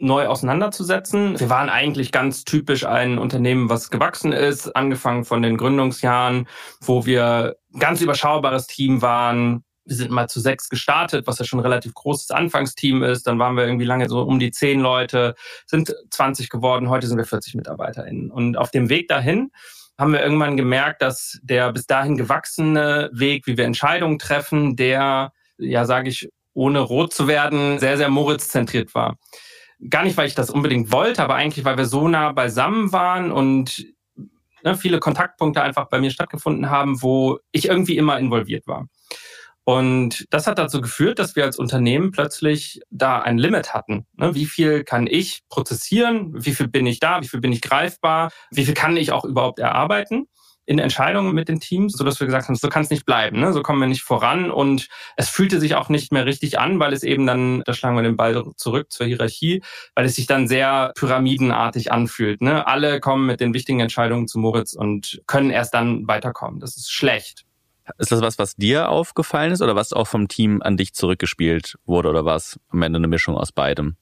neu 0.01 0.27
auseinanderzusetzen. 0.27 1.39
Wir 1.39 1.49
waren 1.49 1.69
eigentlich 1.69 2.11
ganz 2.11 2.43
typisch 2.43 2.85
ein 2.85 3.17
Unternehmen, 3.17 3.69
was 3.69 3.89
gewachsen 3.89 4.31
ist, 4.31 4.75
angefangen 4.75 5.25
von 5.25 5.41
den 5.41 5.57
Gründungsjahren, 5.57 6.47
wo 6.81 7.05
wir 7.05 7.57
ganz 7.77 8.01
überschaubares 8.01 8.67
Team 8.67 9.01
waren. 9.01 9.63
Wir 9.85 9.95
sind 9.95 10.11
mal 10.11 10.27
zu 10.27 10.39
sechs 10.39 10.69
gestartet, 10.69 11.27
was 11.27 11.39
ja 11.39 11.45
schon 11.45 11.59
ein 11.59 11.65
relativ 11.65 11.93
großes 11.93 12.31
Anfangsteam 12.31 13.03
ist. 13.03 13.27
Dann 13.27 13.39
waren 13.39 13.55
wir 13.55 13.65
irgendwie 13.65 13.85
lange 13.85 14.09
so 14.09 14.21
um 14.21 14.39
die 14.39 14.51
zehn 14.51 14.79
Leute, 14.79 15.35
sind 15.67 15.93
20 16.09 16.49
geworden. 16.49 16.89
Heute 16.89 17.07
sind 17.07 17.17
wir 17.17 17.25
40 17.25 17.55
MitarbeiterInnen. 17.55 18.31
Und 18.31 18.57
auf 18.57 18.71
dem 18.71 18.89
Weg 18.89 19.07
dahin 19.07 19.51
haben 19.97 20.13
wir 20.13 20.23
irgendwann 20.23 20.57
gemerkt, 20.57 21.01
dass 21.01 21.39
der 21.43 21.71
bis 21.71 21.85
dahin 21.85 22.17
gewachsene 22.17 23.09
Weg, 23.13 23.45
wie 23.45 23.57
wir 23.57 23.65
Entscheidungen 23.65 24.17
treffen, 24.17 24.75
der, 24.75 25.31
ja, 25.57 25.85
sage 25.85 26.09
ich, 26.09 26.29
ohne 26.53 26.79
rot 26.79 27.13
zu 27.13 27.27
werden, 27.27 27.79
sehr, 27.79 27.97
sehr 27.97 28.09
Moritz-zentriert 28.09 28.95
war 28.95 29.17
gar 29.89 30.03
nicht, 30.03 30.17
weil 30.17 30.27
ich 30.27 30.35
das 30.35 30.49
unbedingt 30.49 30.91
wollte, 30.91 31.23
aber 31.23 31.35
eigentlich, 31.35 31.65
weil 31.65 31.77
wir 31.77 31.85
so 31.85 32.07
nah 32.07 32.31
beisammen 32.31 32.91
waren 32.91 33.31
und 33.31 33.85
ne, 34.63 34.75
viele 34.75 34.99
Kontaktpunkte 34.99 35.61
einfach 35.61 35.89
bei 35.89 35.99
mir 35.99 36.11
stattgefunden 36.11 36.69
haben, 36.69 37.01
wo 37.01 37.39
ich 37.51 37.67
irgendwie 37.67 37.97
immer 37.97 38.19
involviert 38.19 38.67
war. 38.67 38.87
Und 39.63 40.25
das 40.31 40.47
hat 40.47 40.57
dazu 40.57 40.81
geführt, 40.81 41.19
dass 41.19 41.35
wir 41.35 41.43
als 41.43 41.59
Unternehmen 41.59 42.11
plötzlich 42.11 42.81
da 42.89 43.19
ein 43.19 43.37
Limit 43.37 43.73
hatten. 43.73 44.07
Ne, 44.13 44.33
wie 44.33 44.45
viel 44.45 44.83
kann 44.83 45.07
ich 45.07 45.43
prozessieren? 45.49 46.33
Wie 46.33 46.53
viel 46.53 46.67
bin 46.67 46.87
ich 46.87 46.99
da? 46.99 47.21
Wie 47.21 47.27
viel 47.27 47.41
bin 47.41 47.53
ich 47.53 47.61
greifbar? 47.61 48.31
Wie 48.49 48.65
viel 48.65 48.73
kann 48.73 48.97
ich 48.97 49.11
auch 49.11 49.23
überhaupt 49.23 49.59
erarbeiten? 49.59 50.27
In 50.71 50.79
Entscheidungen 50.79 51.35
mit 51.35 51.49
den 51.49 51.59
Teams, 51.59 51.91
so 51.91 52.05
dass 52.05 52.21
wir 52.21 52.27
gesagt 52.27 52.47
haben, 52.47 52.55
so 52.55 52.69
kann 52.69 52.83
es 52.83 52.89
nicht 52.89 53.05
bleiben, 53.05 53.41
ne? 53.41 53.51
so 53.51 53.61
kommen 53.61 53.81
wir 53.81 53.89
nicht 53.89 54.03
voran 54.03 54.49
und 54.49 54.87
es 55.17 55.27
fühlte 55.27 55.59
sich 55.59 55.75
auch 55.75 55.89
nicht 55.89 56.13
mehr 56.13 56.25
richtig 56.25 56.59
an, 56.59 56.79
weil 56.79 56.93
es 56.93 57.03
eben 57.03 57.25
dann, 57.25 57.61
da 57.65 57.73
schlagen 57.73 57.97
wir 57.97 58.03
den 58.03 58.15
Ball 58.15 58.41
zurück 58.55 58.89
zur 58.89 59.05
Hierarchie, 59.05 59.61
weil 59.95 60.05
es 60.05 60.15
sich 60.15 60.27
dann 60.27 60.47
sehr 60.47 60.93
pyramidenartig 60.95 61.91
anfühlt. 61.91 62.41
Ne? 62.41 62.65
Alle 62.65 63.01
kommen 63.01 63.25
mit 63.25 63.41
den 63.41 63.53
wichtigen 63.53 63.81
Entscheidungen 63.81 64.29
zu 64.29 64.39
Moritz 64.39 64.71
und 64.71 65.21
können 65.27 65.49
erst 65.49 65.73
dann 65.73 66.07
weiterkommen. 66.07 66.61
Das 66.61 66.77
ist 66.77 66.89
schlecht. 66.89 67.43
Ist 67.97 68.13
das 68.13 68.21
was, 68.21 68.39
was 68.39 68.55
dir 68.55 68.87
aufgefallen 68.87 69.51
ist 69.51 69.61
oder 69.61 69.75
was 69.75 69.91
auch 69.91 70.07
vom 70.07 70.29
Team 70.29 70.61
an 70.61 70.77
dich 70.77 70.93
zurückgespielt 70.93 71.75
wurde 71.83 72.07
oder 72.07 72.23
war 72.23 72.37
es 72.37 72.57
am 72.69 72.81
Ende 72.81 72.95
eine 72.95 73.09
Mischung 73.09 73.35
aus 73.35 73.51
beidem? 73.51 73.97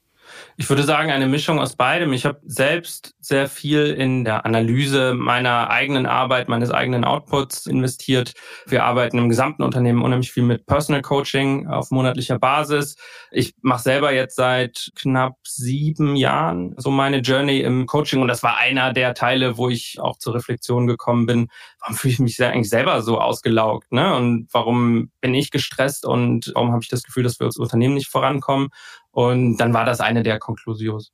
Ich 0.57 0.69
würde 0.69 0.83
sagen, 0.83 1.11
eine 1.11 1.27
Mischung 1.27 1.59
aus 1.59 1.75
beidem. 1.75 2.13
Ich 2.13 2.25
habe 2.25 2.39
selbst 2.45 3.15
sehr 3.19 3.47
viel 3.47 3.87
in 3.87 4.25
der 4.25 4.45
Analyse 4.45 5.13
meiner 5.13 5.69
eigenen 5.69 6.05
Arbeit, 6.05 6.49
meines 6.49 6.71
eigenen 6.71 7.05
Outputs 7.05 7.65
investiert. 7.65 8.33
Wir 8.65 8.83
arbeiten 8.83 9.17
im 9.17 9.29
gesamten 9.29 9.63
Unternehmen 9.63 10.01
unheimlich 10.01 10.31
viel 10.31 10.43
mit 10.43 10.65
Personal 10.65 11.01
Coaching 11.01 11.67
auf 11.67 11.91
monatlicher 11.91 12.39
Basis. 12.39 12.95
Ich 13.31 13.53
mache 13.61 13.83
selber 13.83 14.11
jetzt 14.11 14.35
seit 14.35 14.91
knapp 14.95 15.35
sieben 15.43 16.15
Jahren 16.15 16.73
so 16.77 16.91
meine 16.91 17.19
Journey 17.19 17.61
im 17.61 17.85
Coaching 17.85 18.21
und 18.21 18.27
das 18.27 18.43
war 18.43 18.57
einer 18.57 18.93
der 18.93 19.13
Teile, 19.13 19.57
wo 19.57 19.69
ich 19.69 19.99
auch 19.99 20.17
zur 20.17 20.35
Reflexion 20.35 20.87
gekommen 20.87 21.25
bin. 21.25 21.47
Warum 21.79 21.95
fühle 21.95 22.13
ich 22.13 22.19
mich 22.19 22.43
eigentlich 22.43 22.69
selber 22.69 23.01
so 23.01 23.19
ausgelaugt? 23.19 23.91
Ne? 23.91 24.15
Und 24.15 24.47
warum 24.51 25.11
bin 25.21 25.33
ich 25.33 25.51
gestresst 25.51 26.05
und 26.05 26.51
warum 26.53 26.71
habe 26.71 26.83
ich 26.83 26.89
das 26.89 27.03
Gefühl, 27.03 27.23
dass 27.23 27.39
wir 27.39 27.45
als 27.45 27.57
Unternehmen 27.57 27.93
nicht 27.93 28.09
vorankommen? 28.09 28.69
Und 29.11 29.57
dann 29.57 29.73
war 29.73 29.85
das 29.85 29.99
eine 29.99 30.23
der 30.23 30.39
Konklusions. 30.39 31.11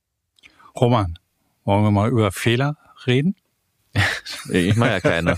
Roman, 0.75 1.17
wollen 1.63 1.83
wir 1.83 1.91
mal 1.91 2.09
über 2.09 2.31
Fehler 2.31 2.77
reden? 3.07 3.35
Ich 4.49 4.75
mache 4.75 4.91
ja 4.91 4.99
keine. 4.99 5.37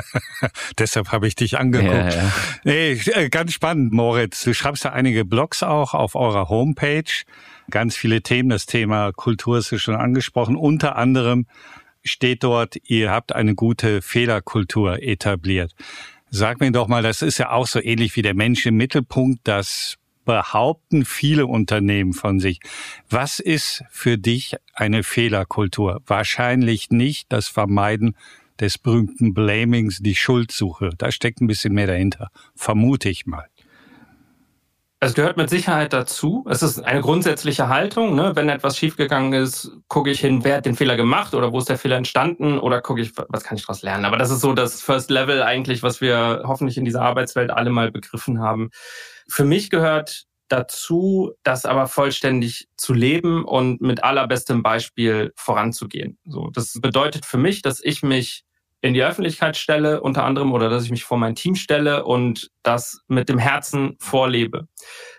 Deshalb 0.78 1.12
habe 1.12 1.28
ich 1.28 1.34
dich 1.34 1.58
angeguckt. 1.58 1.92
Ja, 1.92 2.08
ja. 2.08 2.32
Nee, 2.64 2.92
äh, 2.92 3.28
ganz 3.28 3.52
spannend, 3.52 3.92
Moritz. 3.92 4.42
Du 4.42 4.54
schreibst 4.54 4.84
ja 4.84 4.92
einige 4.92 5.24
Blogs 5.24 5.62
auch 5.62 5.92
auf 5.92 6.14
eurer 6.14 6.48
Homepage. 6.48 7.04
Ganz 7.70 7.96
viele 7.96 8.22
Themen. 8.22 8.48
Das 8.48 8.66
Thema 8.66 9.12
Kultur 9.12 9.58
ist 9.58 9.70
ja 9.70 9.78
schon 9.78 9.96
angesprochen. 9.96 10.56
Unter 10.56 10.96
anderem 10.96 11.46
steht 12.02 12.42
dort, 12.42 12.76
ihr 12.84 13.10
habt 13.10 13.34
eine 13.34 13.54
gute 13.54 14.02
Fehlerkultur 14.02 15.02
etabliert. 15.02 15.74
Sag 16.30 16.60
mir 16.60 16.72
doch 16.72 16.88
mal, 16.88 17.02
das 17.02 17.22
ist 17.22 17.38
ja 17.38 17.50
auch 17.50 17.66
so 17.66 17.80
ähnlich 17.80 18.16
wie 18.16 18.22
der 18.22 18.34
Mensch 18.34 18.66
im 18.66 18.76
Mittelpunkt, 18.76 19.40
das 19.44 19.98
behaupten 20.24 21.04
viele 21.04 21.46
Unternehmen 21.46 22.12
von 22.12 22.40
sich. 22.40 22.60
Was 23.08 23.40
ist 23.40 23.84
für 23.90 24.18
dich 24.18 24.56
eine 24.72 25.02
Fehlerkultur? 25.02 26.02
Wahrscheinlich 26.06 26.90
nicht 26.90 27.32
das 27.32 27.48
Vermeiden 27.48 28.16
des 28.60 28.78
berühmten 28.78 29.34
Blamings, 29.34 29.98
die 30.00 30.14
Schuldsuche. 30.14 30.90
Da 30.96 31.10
steckt 31.10 31.40
ein 31.40 31.46
bisschen 31.46 31.74
mehr 31.74 31.86
dahinter, 31.86 32.30
vermute 32.54 33.08
ich 33.08 33.26
mal. 33.26 33.48
Es 35.04 35.12
gehört 35.12 35.36
mit 35.36 35.50
Sicherheit 35.50 35.92
dazu. 35.92 36.46
Es 36.48 36.62
ist 36.62 36.80
eine 36.80 37.02
grundsätzliche 37.02 37.68
Haltung. 37.68 38.14
Ne? 38.14 38.34
Wenn 38.36 38.48
etwas 38.48 38.78
schiefgegangen 38.78 39.34
ist, 39.34 39.70
gucke 39.86 40.10
ich 40.10 40.20
hin, 40.20 40.44
wer 40.44 40.56
hat 40.56 40.64
den 40.64 40.76
Fehler 40.76 40.96
gemacht 40.96 41.34
oder 41.34 41.52
wo 41.52 41.58
ist 41.58 41.68
der 41.68 41.76
Fehler 41.76 41.96
entstanden 41.96 42.58
oder 42.58 42.80
gucke 42.80 43.02
ich, 43.02 43.12
was 43.28 43.44
kann 43.44 43.58
ich 43.58 43.64
daraus 43.66 43.82
lernen. 43.82 44.06
Aber 44.06 44.16
das 44.16 44.30
ist 44.30 44.40
so 44.40 44.54
das 44.54 44.80
First 44.80 45.10
Level 45.10 45.42
eigentlich, 45.42 45.82
was 45.82 46.00
wir 46.00 46.44
hoffentlich 46.46 46.78
in 46.78 46.86
dieser 46.86 47.02
Arbeitswelt 47.02 47.50
alle 47.50 47.68
mal 47.68 47.92
begriffen 47.92 48.40
haben. 48.40 48.70
Für 49.28 49.44
mich 49.44 49.68
gehört 49.68 50.24
dazu, 50.48 51.32
das 51.42 51.66
aber 51.66 51.86
vollständig 51.86 52.68
zu 52.78 52.94
leben 52.94 53.44
und 53.44 53.82
mit 53.82 54.04
allerbestem 54.04 54.62
Beispiel 54.62 55.34
voranzugehen. 55.36 56.16
So, 56.24 56.48
das 56.48 56.80
bedeutet 56.80 57.26
für 57.26 57.36
mich, 57.36 57.60
dass 57.60 57.78
ich 57.84 58.02
mich 58.02 58.44
in 58.84 58.92
die 58.92 59.02
Öffentlichkeit 59.02 59.56
stelle, 59.56 60.02
unter 60.02 60.24
anderem, 60.24 60.52
oder 60.52 60.68
dass 60.68 60.84
ich 60.84 60.90
mich 60.90 61.04
vor 61.04 61.16
mein 61.16 61.34
Team 61.34 61.54
stelle 61.54 62.04
und 62.04 62.50
das 62.62 63.00
mit 63.08 63.30
dem 63.30 63.38
Herzen 63.38 63.96
vorlebe. 63.98 64.68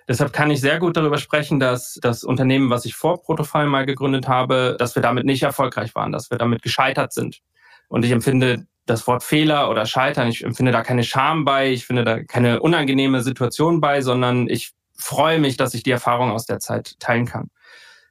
Deshalb 0.08 0.34
kann 0.34 0.52
ich 0.52 0.62
sehr 0.62 0.78
gut 0.78 0.96
darüber 0.96 1.18
sprechen, 1.18 1.60
dass 1.60 1.98
das 2.00 2.24
Unternehmen, 2.24 2.70
was 2.70 2.86
ich 2.86 2.94
vor 2.94 3.24
Protofile 3.24 3.66
mal 3.66 3.88
gegründet 3.88 4.28
habe, 4.28 4.76
dass 4.78 4.94
wir 4.94 5.02
damit 5.02 5.26
nicht 5.26 5.42
erfolgreich 5.42 5.96
waren, 5.96 6.12
dass 6.12 6.30
wir 6.30 6.38
damit 6.38 6.62
gescheitert 6.62 7.12
sind. 7.12 7.40
Und 7.88 8.06
ich 8.06 8.12
empfinde 8.12 8.68
das 8.86 9.08
Wort 9.08 9.24
Fehler 9.24 9.72
oder 9.72 9.88
Scheitern, 9.88 10.28
ich 10.28 10.44
empfinde 10.44 10.72
da 10.72 10.84
keine 10.84 11.04
Scham 11.04 11.44
bei, 11.44 11.72
ich 11.72 11.88
finde 11.88 12.04
da 12.04 12.24
keine 12.24 12.60
unangenehme 12.60 13.24
Situation 13.24 13.82
bei, 13.82 14.02
sondern 14.02 14.48
ich 14.48 14.74
freue 14.96 15.40
mich, 15.40 15.58
dass 15.58 15.74
ich 15.74 15.82
die 15.82 15.90
Erfahrung 15.90 16.30
aus 16.30 16.46
der 16.46 16.60
Zeit 16.60 17.00
teilen 17.00 17.26
kann. 17.26 17.50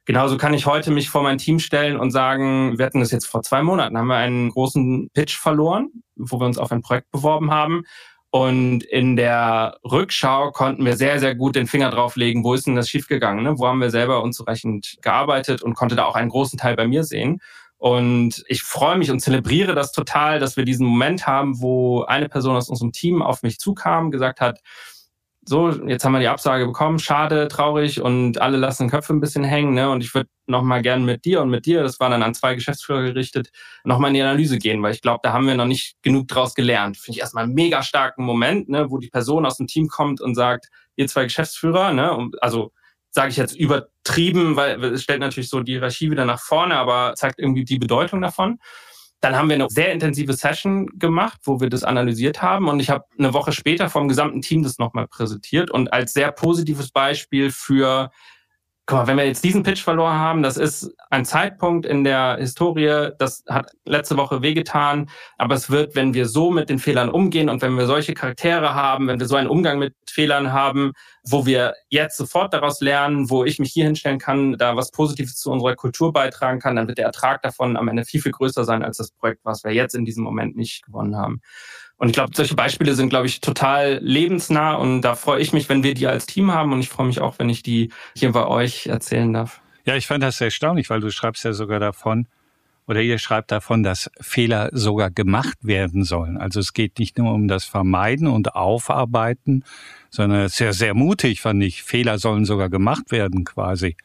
Genauso 0.05 0.37
kann 0.37 0.53
ich 0.53 0.67
heute 0.67 0.91
mich 0.91 1.09
vor 1.09 1.23
mein 1.23 1.39
Team 1.39 1.57
stellen 1.57 1.97
und 1.97 2.11
sagen, 2.11 2.77
wir 2.77 2.85
hatten 2.85 2.99
das 2.99 3.11
jetzt 3.11 3.25
vor 3.25 3.41
zwei 3.41 3.63
Monaten, 3.63 3.97
haben 3.97 4.07
wir 4.07 4.15
einen 4.15 4.51
großen 4.51 5.09
Pitch 5.13 5.35
verloren, 5.35 5.89
wo 6.15 6.39
wir 6.39 6.45
uns 6.45 6.59
auf 6.59 6.71
ein 6.71 6.81
Projekt 6.81 7.11
beworben 7.11 7.51
haben. 7.51 7.83
Und 8.29 8.83
in 8.83 9.15
der 9.15 9.77
Rückschau 9.83 10.51
konnten 10.51 10.85
wir 10.85 10.97
sehr, 10.97 11.19
sehr 11.19 11.35
gut 11.35 11.55
den 11.55 11.67
Finger 11.67 11.89
drauflegen, 11.89 12.43
wo 12.43 12.53
ist 12.53 12.67
denn 12.67 12.75
das 12.75 12.89
schiefgegangen, 12.89 13.43
ne? 13.43 13.57
wo 13.57 13.65
haben 13.65 13.79
wir 13.79 13.89
selber 13.89 14.21
unzureichend 14.21 14.97
gearbeitet 15.01 15.63
und 15.63 15.73
konnte 15.73 15.95
da 15.95 16.05
auch 16.05 16.15
einen 16.15 16.29
großen 16.29 16.59
Teil 16.59 16.75
bei 16.75 16.85
mir 16.85 17.03
sehen. 17.03 17.39
Und 17.77 18.43
ich 18.47 18.61
freue 18.63 18.97
mich 18.97 19.09
und 19.09 19.21
zelebriere 19.21 19.73
das 19.73 19.91
total, 19.91 20.39
dass 20.39 20.57
wir 20.57 20.65
diesen 20.65 20.85
Moment 20.85 21.25
haben, 21.27 21.61
wo 21.61 22.03
eine 22.03 22.29
Person 22.29 22.55
aus 22.55 22.69
unserem 22.69 22.91
Team 22.91 23.21
auf 23.21 23.41
mich 23.41 23.57
zukam, 23.57 24.11
gesagt 24.11 24.41
hat, 24.41 24.59
so, 25.47 25.69
jetzt 25.69 26.03
haben 26.03 26.13
wir 26.13 26.19
die 26.19 26.27
Absage 26.27 26.65
bekommen, 26.65 26.97
schade, 26.97 27.47
traurig 27.47 28.01
und 28.01 28.41
alle 28.41 28.57
lassen 28.57 28.89
Köpfe 28.89 29.13
ein 29.13 29.19
bisschen 29.19 29.43
hängen. 29.43 29.75
Ne? 29.75 29.89
Und 29.91 30.01
ich 30.01 30.13
würde 30.15 30.27
nochmal 30.47 30.81
gern 30.81 31.05
mit 31.05 31.23
dir 31.23 31.41
und 31.41 31.49
mit 31.49 31.67
dir, 31.67 31.83
das 31.83 31.99
war 31.99 32.09
dann 32.09 32.23
an 32.23 32.33
zwei 32.33 32.55
Geschäftsführer 32.55 33.03
gerichtet, 33.03 33.51
nochmal 33.83 34.09
in 34.09 34.15
die 34.15 34.21
Analyse 34.21 34.57
gehen, 34.57 34.81
weil 34.81 34.93
ich 34.93 35.01
glaube, 35.01 35.19
da 35.21 35.33
haben 35.33 35.45
wir 35.45 35.53
noch 35.53 35.67
nicht 35.67 35.97
genug 36.01 36.27
draus 36.27 36.55
gelernt. 36.55 36.97
Finde 36.97 37.17
ich 37.17 37.21
erstmal 37.21 37.43
einen 37.43 37.53
mega 37.53 37.83
starken 37.83 38.23
Moment, 38.23 38.69
ne, 38.69 38.89
wo 38.89 38.97
die 38.97 39.09
Person 39.09 39.45
aus 39.45 39.57
dem 39.57 39.67
Team 39.67 39.87
kommt 39.87 40.19
und 40.19 40.33
sagt, 40.33 40.67
ihr 40.95 41.07
zwei 41.07 41.25
Geschäftsführer, 41.25 41.93
ne, 41.93 42.11
und, 42.13 42.41
also 42.41 42.71
sage 43.11 43.29
ich 43.29 43.37
jetzt 43.37 43.55
übertrieben, 43.55 44.55
weil 44.55 44.83
es 44.83 45.03
stellt 45.03 45.21
natürlich 45.21 45.49
so 45.49 45.61
die 45.61 45.73
Hierarchie 45.73 46.09
wieder 46.09 46.25
nach 46.25 46.41
vorne, 46.41 46.75
aber 46.75 47.13
zeigt 47.15 47.39
irgendwie 47.39 47.63
die 47.65 47.79
Bedeutung 47.79 48.19
davon. 48.21 48.59
Dann 49.21 49.35
haben 49.35 49.49
wir 49.49 49.55
eine 49.55 49.69
sehr 49.69 49.91
intensive 49.91 50.33
Session 50.33 50.87
gemacht, 50.99 51.39
wo 51.43 51.59
wir 51.59 51.69
das 51.69 51.83
analysiert 51.83 52.41
haben. 52.41 52.67
Und 52.67 52.79
ich 52.79 52.89
habe 52.89 53.05
eine 53.17 53.33
Woche 53.33 53.51
später 53.51 53.89
vom 53.89 54.07
gesamten 54.07 54.41
Team 54.41 54.63
das 54.63 54.77
nochmal 54.77 55.07
präsentiert 55.07 55.71
und 55.71 55.91
als 55.93 56.13
sehr 56.13 56.31
positives 56.31 56.91
Beispiel 56.91 57.51
für 57.51 58.11
guck 58.85 58.99
mal, 58.99 59.07
wenn 59.07 59.17
wir 59.17 59.25
jetzt 59.25 59.43
diesen 59.43 59.63
Pitch 59.63 59.81
verloren 59.81 60.17
haben, 60.17 60.43
das 60.43 60.57
ist 60.57 60.93
ein 61.09 61.25
Zeitpunkt 61.25 61.85
in 61.85 62.03
der 62.03 62.37
Historie, 62.39 63.09
das 63.17 63.43
hat 63.49 63.71
letzte 63.85 64.17
Woche 64.17 64.41
wehgetan, 64.41 65.09
aber 65.37 65.55
es 65.55 65.71
wird, 65.71 65.95
wenn 65.95 66.13
wir 66.13 66.27
so 66.27 66.51
mit 66.51 66.69
den 66.69 66.77
Fehlern 66.77 67.09
umgehen 67.09 67.49
und 67.49 67.61
wenn 67.61 67.75
wir 67.75 67.87
solche 67.87 68.13
Charaktere 68.13 68.75
haben, 68.75 69.07
wenn 69.07 69.19
wir 69.19 69.27
so 69.27 69.35
einen 69.35 69.49
Umgang 69.49 69.79
mit 69.79 69.95
Fehlern 70.07 70.53
haben, 70.53 70.93
wo 71.27 71.45
wir 71.45 71.73
jetzt 71.89 72.17
sofort 72.17 72.53
daraus 72.53 72.81
lernen, 72.81 73.29
wo 73.29 73.43
ich 73.43 73.59
mich 73.59 73.71
hier 73.71 73.85
hinstellen 73.85 74.19
kann, 74.19 74.57
da 74.57 74.75
was 74.75 74.91
Positives 74.91 75.35
zu 75.35 75.51
unserer 75.51 75.75
Kultur 75.75 76.13
beitragen 76.13 76.59
kann, 76.59 76.75
dann 76.75 76.87
wird 76.87 76.97
der 76.97 77.05
Ertrag 77.05 77.41
davon 77.41 77.77
am 77.77 77.87
Ende 77.87 78.05
viel, 78.05 78.21
viel 78.21 78.31
größer 78.31 78.63
sein 78.63 78.83
als 78.83 78.97
das 78.97 79.11
Projekt, 79.11 79.41
was 79.43 79.63
wir 79.63 79.71
jetzt 79.71 79.95
in 79.95 80.05
diesem 80.05 80.23
Moment 80.23 80.55
nicht 80.55 80.85
gewonnen 80.85 81.15
haben. 81.15 81.41
Und 81.97 82.09
ich 82.09 82.13
glaube, 82.13 82.31
solche 82.35 82.55
Beispiele 82.55 82.93
sind, 82.93 83.09
glaube 83.09 83.25
ich, 83.25 83.39
total 83.39 83.99
lebensnah 84.01 84.75
und 84.75 85.01
da 85.01 85.15
freue 85.15 85.41
ich 85.41 85.53
mich, 85.53 85.69
wenn 85.69 85.83
wir 85.83 85.93
die 85.93 86.07
als 86.07 86.25
Team 86.25 86.53
haben 86.53 86.73
und 86.73 86.81
ich 86.81 86.89
freue 86.89 87.07
mich 87.07 87.21
auch, 87.21 87.39
wenn 87.39 87.49
ich 87.49 87.63
die 87.63 87.91
hier 88.15 88.31
bei 88.31 88.45
euch 88.45 88.87
erzählen 88.87 89.31
darf. 89.31 89.61
Ja, 89.85 89.95
ich 89.95 90.07
fand 90.07 90.23
das 90.23 90.37
sehr 90.37 90.47
erstaunlich, 90.47 90.89
weil 90.89 90.99
du 90.99 91.11
schreibst 91.11 91.45
ja 91.45 91.53
sogar 91.53 91.79
davon, 91.79 92.27
oder 92.87 93.01
ihr 93.01 93.17
schreibt 93.17 93.51
davon, 93.51 93.83
dass 93.83 94.09
Fehler 94.21 94.69
sogar 94.71 95.09
gemacht 95.09 95.57
werden 95.61 96.03
sollen. 96.03 96.37
Also 96.37 96.59
es 96.59 96.73
geht 96.73 96.99
nicht 96.99 97.17
nur 97.17 97.33
um 97.33 97.47
das 97.47 97.65
Vermeiden 97.65 98.27
und 98.27 98.55
Aufarbeiten, 98.55 99.63
sondern 100.09 100.49
sehr, 100.49 100.73
sehr 100.73 100.93
mutig 100.93 101.41
fand 101.41 101.63
ich. 101.63 101.83
Fehler 101.83 102.19
sollen 102.19 102.45
sogar 102.45 102.69
gemacht 102.69 103.11
werden 103.11 103.43
quasi. 103.43 103.97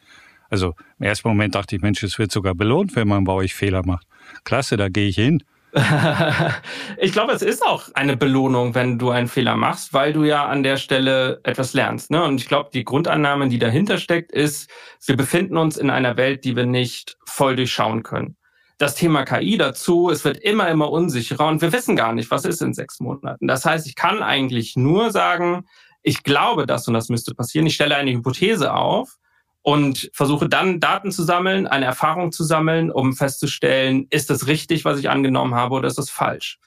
Also 0.49 0.75
im 0.99 1.05
ersten 1.05 1.27
Moment 1.27 1.55
dachte 1.55 1.75
ich, 1.75 1.81
Mensch, 1.81 2.03
es 2.03 2.19
wird 2.19 2.31
sogar 2.31 2.55
belohnt, 2.55 2.95
wenn 2.95 3.07
man 3.07 3.23
bei 3.23 3.33
euch 3.33 3.53
Fehler 3.53 3.85
macht. 3.85 4.07
Klasse, 4.43 4.77
da 4.77 4.89
gehe 4.89 5.07
ich 5.07 5.15
hin. 5.15 5.43
ich 6.97 7.13
glaube, 7.13 7.31
es 7.31 7.41
ist 7.41 7.65
auch 7.65 7.85
eine 7.93 8.17
Belohnung, 8.17 8.75
wenn 8.75 8.99
du 8.99 9.11
einen 9.11 9.29
Fehler 9.29 9.55
machst, 9.55 9.93
weil 9.93 10.11
du 10.11 10.25
ja 10.25 10.45
an 10.47 10.63
der 10.63 10.75
Stelle 10.75 11.39
etwas 11.43 11.73
lernst. 11.73 12.11
Ne? 12.11 12.21
Und 12.23 12.41
ich 12.41 12.47
glaube, 12.49 12.71
die 12.73 12.83
Grundannahme, 12.83 13.47
die 13.47 13.59
dahinter 13.59 13.97
steckt, 13.97 14.33
ist, 14.33 14.69
wir 15.05 15.15
befinden 15.15 15.55
uns 15.55 15.77
in 15.77 15.89
einer 15.89 16.17
Welt, 16.17 16.43
die 16.43 16.57
wir 16.57 16.65
nicht 16.65 17.17
voll 17.25 17.55
durchschauen 17.55 18.03
können. 18.03 18.35
Das 18.81 18.95
Thema 18.95 19.25
KI 19.25 19.59
dazu, 19.59 20.09
es 20.09 20.25
wird 20.25 20.37
immer, 20.37 20.67
immer 20.67 20.89
unsicherer 20.89 21.47
und 21.47 21.61
wir 21.61 21.71
wissen 21.71 21.95
gar 21.95 22.13
nicht, 22.13 22.31
was 22.31 22.45
ist 22.45 22.63
in 22.63 22.73
sechs 22.73 22.99
Monaten. 22.99 23.45
Das 23.45 23.63
heißt, 23.63 23.85
ich 23.85 23.93
kann 23.93 24.23
eigentlich 24.23 24.75
nur 24.75 25.11
sagen, 25.11 25.67
ich 26.01 26.23
glaube, 26.23 26.65
das 26.65 26.87
und 26.87 26.95
das 26.95 27.07
müsste 27.07 27.35
passieren. 27.35 27.67
Ich 27.67 27.75
stelle 27.75 27.95
eine 27.95 28.11
Hypothese 28.11 28.73
auf 28.73 29.17
und 29.61 30.09
versuche 30.13 30.49
dann 30.49 30.79
Daten 30.79 31.11
zu 31.11 31.21
sammeln, 31.21 31.67
eine 31.67 31.85
Erfahrung 31.85 32.31
zu 32.31 32.43
sammeln, 32.43 32.89
um 32.89 33.13
festzustellen, 33.13 34.07
ist 34.09 34.31
das 34.31 34.47
richtig, 34.47 34.83
was 34.83 34.97
ich 34.97 35.11
angenommen 35.11 35.53
habe 35.53 35.75
oder 35.75 35.87
ist 35.87 35.99
das 35.99 36.09
falsch? 36.09 36.57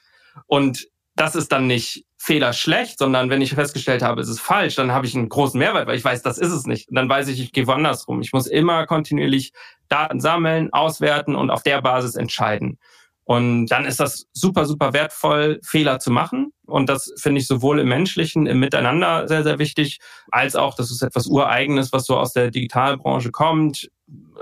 Und 0.47 0.87
das 1.15 1.35
ist 1.35 1.51
dann 1.51 1.67
nicht 1.67 2.04
Fehler 2.25 2.53
schlecht, 2.53 2.97
sondern 2.97 3.29
wenn 3.29 3.43
ich 3.43 3.53
festgestellt 3.53 4.01
habe, 4.01 4.19
es 4.19 4.27
ist 4.27 4.39
falsch, 4.39 4.73
dann 4.73 4.91
habe 4.91 5.05
ich 5.05 5.15
einen 5.15 5.29
großen 5.29 5.59
Mehrwert, 5.59 5.85
weil 5.85 5.95
ich 5.95 6.03
weiß, 6.03 6.23
das 6.23 6.39
ist 6.39 6.51
es 6.51 6.65
nicht. 6.65 6.89
Und 6.89 6.95
dann 6.95 7.07
weiß 7.07 7.27
ich, 7.27 7.39
ich 7.39 7.51
gehe 7.51 7.67
woanders 7.67 8.07
rum. 8.07 8.19
Ich 8.21 8.33
muss 8.33 8.47
immer 8.47 8.87
kontinuierlich 8.87 9.53
Daten 9.89 10.19
sammeln, 10.19 10.73
auswerten 10.73 11.35
und 11.35 11.51
auf 11.51 11.61
der 11.61 11.83
Basis 11.83 12.15
entscheiden. 12.15 12.79
Und 13.25 13.67
dann 13.67 13.85
ist 13.85 13.99
das 13.99 14.25
super, 14.33 14.65
super 14.65 14.93
wertvoll, 14.93 15.59
Fehler 15.63 15.99
zu 15.99 16.09
machen. 16.09 16.51
Und 16.65 16.89
das 16.89 17.13
finde 17.17 17.41
ich 17.41 17.47
sowohl 17.47 17.79
im 17.79 17.89
menschlichen, 17.89 18.47
im 18.47 18.59
Miteinander 18.59 19.27
sehr, 19.27 19.43
sehr 19.43 19.59
wichtig, 19.59 19.99
als 20.31 20.55
auch, 20.55 20.73
das 20.73 20.89
ist 20.89 21.03
etwas 21.03 21.27
Ureigenes, 21.27 21.93
was 21.93 22.07
so 22.07 22.17
aus 22.17 22.33
der 22.33 22.49
Digitalbranche 22.49 23.29
kommt 23.29 23.87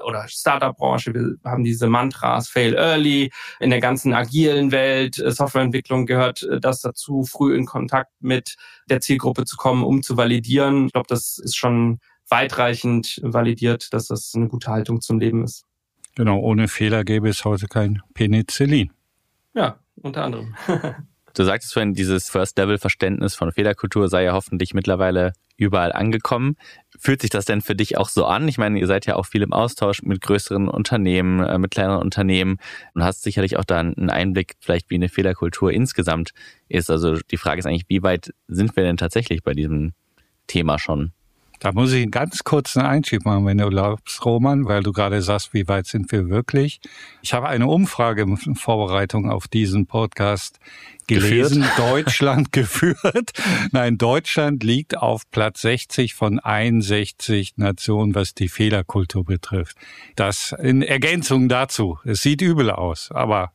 oder 0.05 0.27
Startup-Branche. 0.27 1.13
Wir 1.13 1.37
haben 1.45 1.63
diese 1.63 1.87
Mantras, 1.87 2.49
fail 2.49 2.73
early. 2.75 3.31
In 3.59 3.69
der 3.69 3.79
ganzen 3.79 4.13
agilen 4.13 4.71
Welt, 4.71 5.19
äh, 5.19 5.31
Softwareentwicklung 5.31 6.05
gehört 6.05 6.43
äh, 6.43 6.59
das 6.59 6.81
dazu, 6.81 7.23
früh 7.23 7.55
in 7.55 7.65
Kontakt 7.65 8.11
mit 8.19 8.55
der 8.89 9.01
Zielgruppe 9.01 9.45
zu 9.45 9.55
kommen, 9.55 9.83
um 9.83 10.03
zu 10.03 10.17
validieren. 10.17 10.87
Ich 10.87 10.93
glaube, 10.93 11.07
das 11.07 11.37
ist 11.37 11.55
schon 11.55 11.99
weitreichend 12.29 13.19
validiert, 13.23 13.93
dass 13.93 14.07
das 14.07 14.33
eine 14.35 14.47
gute 14.47 14.71
Haltung 14.71 15.01
zum 15.01 15.19
Leben 15.19 15.43
ist. 15.43 15.65
Genau, 16.15 16.39
ohne 16.39 16.67
Fehler 16.67 17.03
gäbe 17.03 17.29
es 17.29 17.43
heute 17.43 17.67
kein 17.67 18.01
Penicillin. 18.13 18.91
Ja, 19.53 19.79
unter 19.95 20.23
anderem. 20.23 20.55
Du 21.35 21.43
sagtest 21.43 21.73
vorhin, 21.73 21.95
dieses 21.95 22.29
First-Level-Verständnis 22.29 23.33
von 23.33 23.51
Fehlerkultur 23.51 24.07
sei 24.07 24.25
ja 24.25 24.33
hoffentlich 24.33 24.75
mittlerweile 24.75 25.33
überall 25.63 25.91
angekommen. 25.91 26.55
Fühlt 26.99 27.21
sich 27.21 27.29
das 27.29 27.45
denn 27.45 27.61
für 27.61 27.75
dich 27.75 27.97
auch 27.97 28.09
so 28.09 28.25
an? 28.25 28.47
Ich 28.47 28.57
meine, 28.57 28.79
ihr 28.79 28.87
seid 28.87 29.05
ja 29.05 29.15
auch 29.15 29.25
viel 29.25 29.41
im 29.41 29.53
Austausch 29.53 30.03
mit 30.03 30.21
größeren 30.21 30.67
Unternehmen, 30.67 31.39
äh, 31.39 31.57
mit 31.57 31.71
kleineren 31.71 32.01
Unternehmen 32.01 32.57
und 32.93 33.03
hast 33.03 33.23
sicherlich 33.23 33.57
auch 33.57 33.65
da 33.65 33.79
einen 33.79 34.09
Einblick, 34.09 34.55
vielleicht 34.59 34.89
wie 34.89 34.95
eine 34.95 35.09
Fehlerkultur 35.09 35.71
insgesamt 35.71 36.31
ist. 36.67 36.89
Also 36.89 37.15
die 37.15 37.37
Frage 37.37 37.59
ist 37.59 37.65
eigentlich, 37.65 37.89
wie 37.89 38.03
weit 38.03 38.33
sind 38.47 38.75
wir 38.75 38.83
denn 38.83 38.97
tatsächlich 38.97 39.43
bei 39.43 39.53
diesem 39.53 39.93
Thema 40.47 40.77
schon? 40.77 41.13
Da 41.63 41.71
muss 41.71 41.93
ich 41.93 42.01
einen 42.01 42.11
ganz 42.11 42.43
kurzen 42.43 42.81
Einschub 42.81 43.23
machen, 43.23 43.45
wenn 43.45 43.57
du 43.57 43.63
erlaubst, 43.63 44.25
Roman, 44.25 44.65
weil 44.65 44.83
du 44.83 44.91
gerade 44.91 45.21
sagst, 45.21 45.53
wie 45.53 45.65
weit 45.69 45.87
sind 45.87 46.11
wir 46.11 46.27
wirklich. 46.27 46.81
Ich 47.21 47.33
habe 47.33 47.47
eine 47.47 47.67
Umfrage 47.67 48.23
in 48.23 48.55
Vorbereitung 48.55 49.31
auf 49.31 49.47
diesen 49.47 49.87
Podcast 49.87 50.59
gelesen. 51.07 51.61
Geführt? 51.61 51.79
Deutschland 51.79 52.51
geführt. 52.51 53.31
Nein, 53.71 53.97
Deutschland 53.97 54.61
liegt 54.61 54.97
auf 54.97 55.21
Platz 55.31 55.61
60 55.61 56.15
von 56.15 56.39
61 56.39 57.53
Nationen, 57.55 58.13
was 58.13 58.33
die 58.33 58.49
Fehlerkultur 58.49 59.23
betrifft. 59.23 59.77
Das 60.17 60.53
in 60.59 60.81
Ergänzung 60.81 61.47
dazu. 61.47 61.97
Es 62.03 62.21
sieht 62.21 62.41
übel 62.41 62.71
aus, 62.71 63.09
aber 63.09 63.53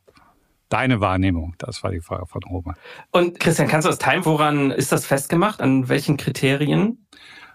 Deine 0.69 1.01
Wahrnehmung, 1.01 1.55
das 1.57 1.83
war 1.83 1.89
die 1.89 1.99
Frage 1.99 2.27
von 2.27 2.43
Roman. 2.43 2.75
Und 3.09 3.39
Christian, 3.39 3.67
kannst 3.67 3.87
du 3.87 3.89
das 3.89 3.97
teilen? 3.97 4.23
Woran 4.23 4.69
ist 4.69 4.91
das 4.91 5.07
festgemacht? 5.07 5.61
An 5.61 5.89
welchen 5.89 6.15
Kriterien? 6.15 7.07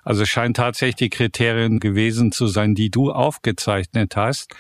Also 0.04 0.22
es 0.22 0.28
scheint 0.28 0.56
tatsächlich 0.56 0.96
die 0.96 1.10
Kriterien 1.10 1.80
gewesen 1.80 2.30
zu 2.30 2.46
sein, 2.46 2.74
die 2.74 2.90
du 2.90 3.10
aufgezeichnet 3.10 4.16
hast. 4.16 4.54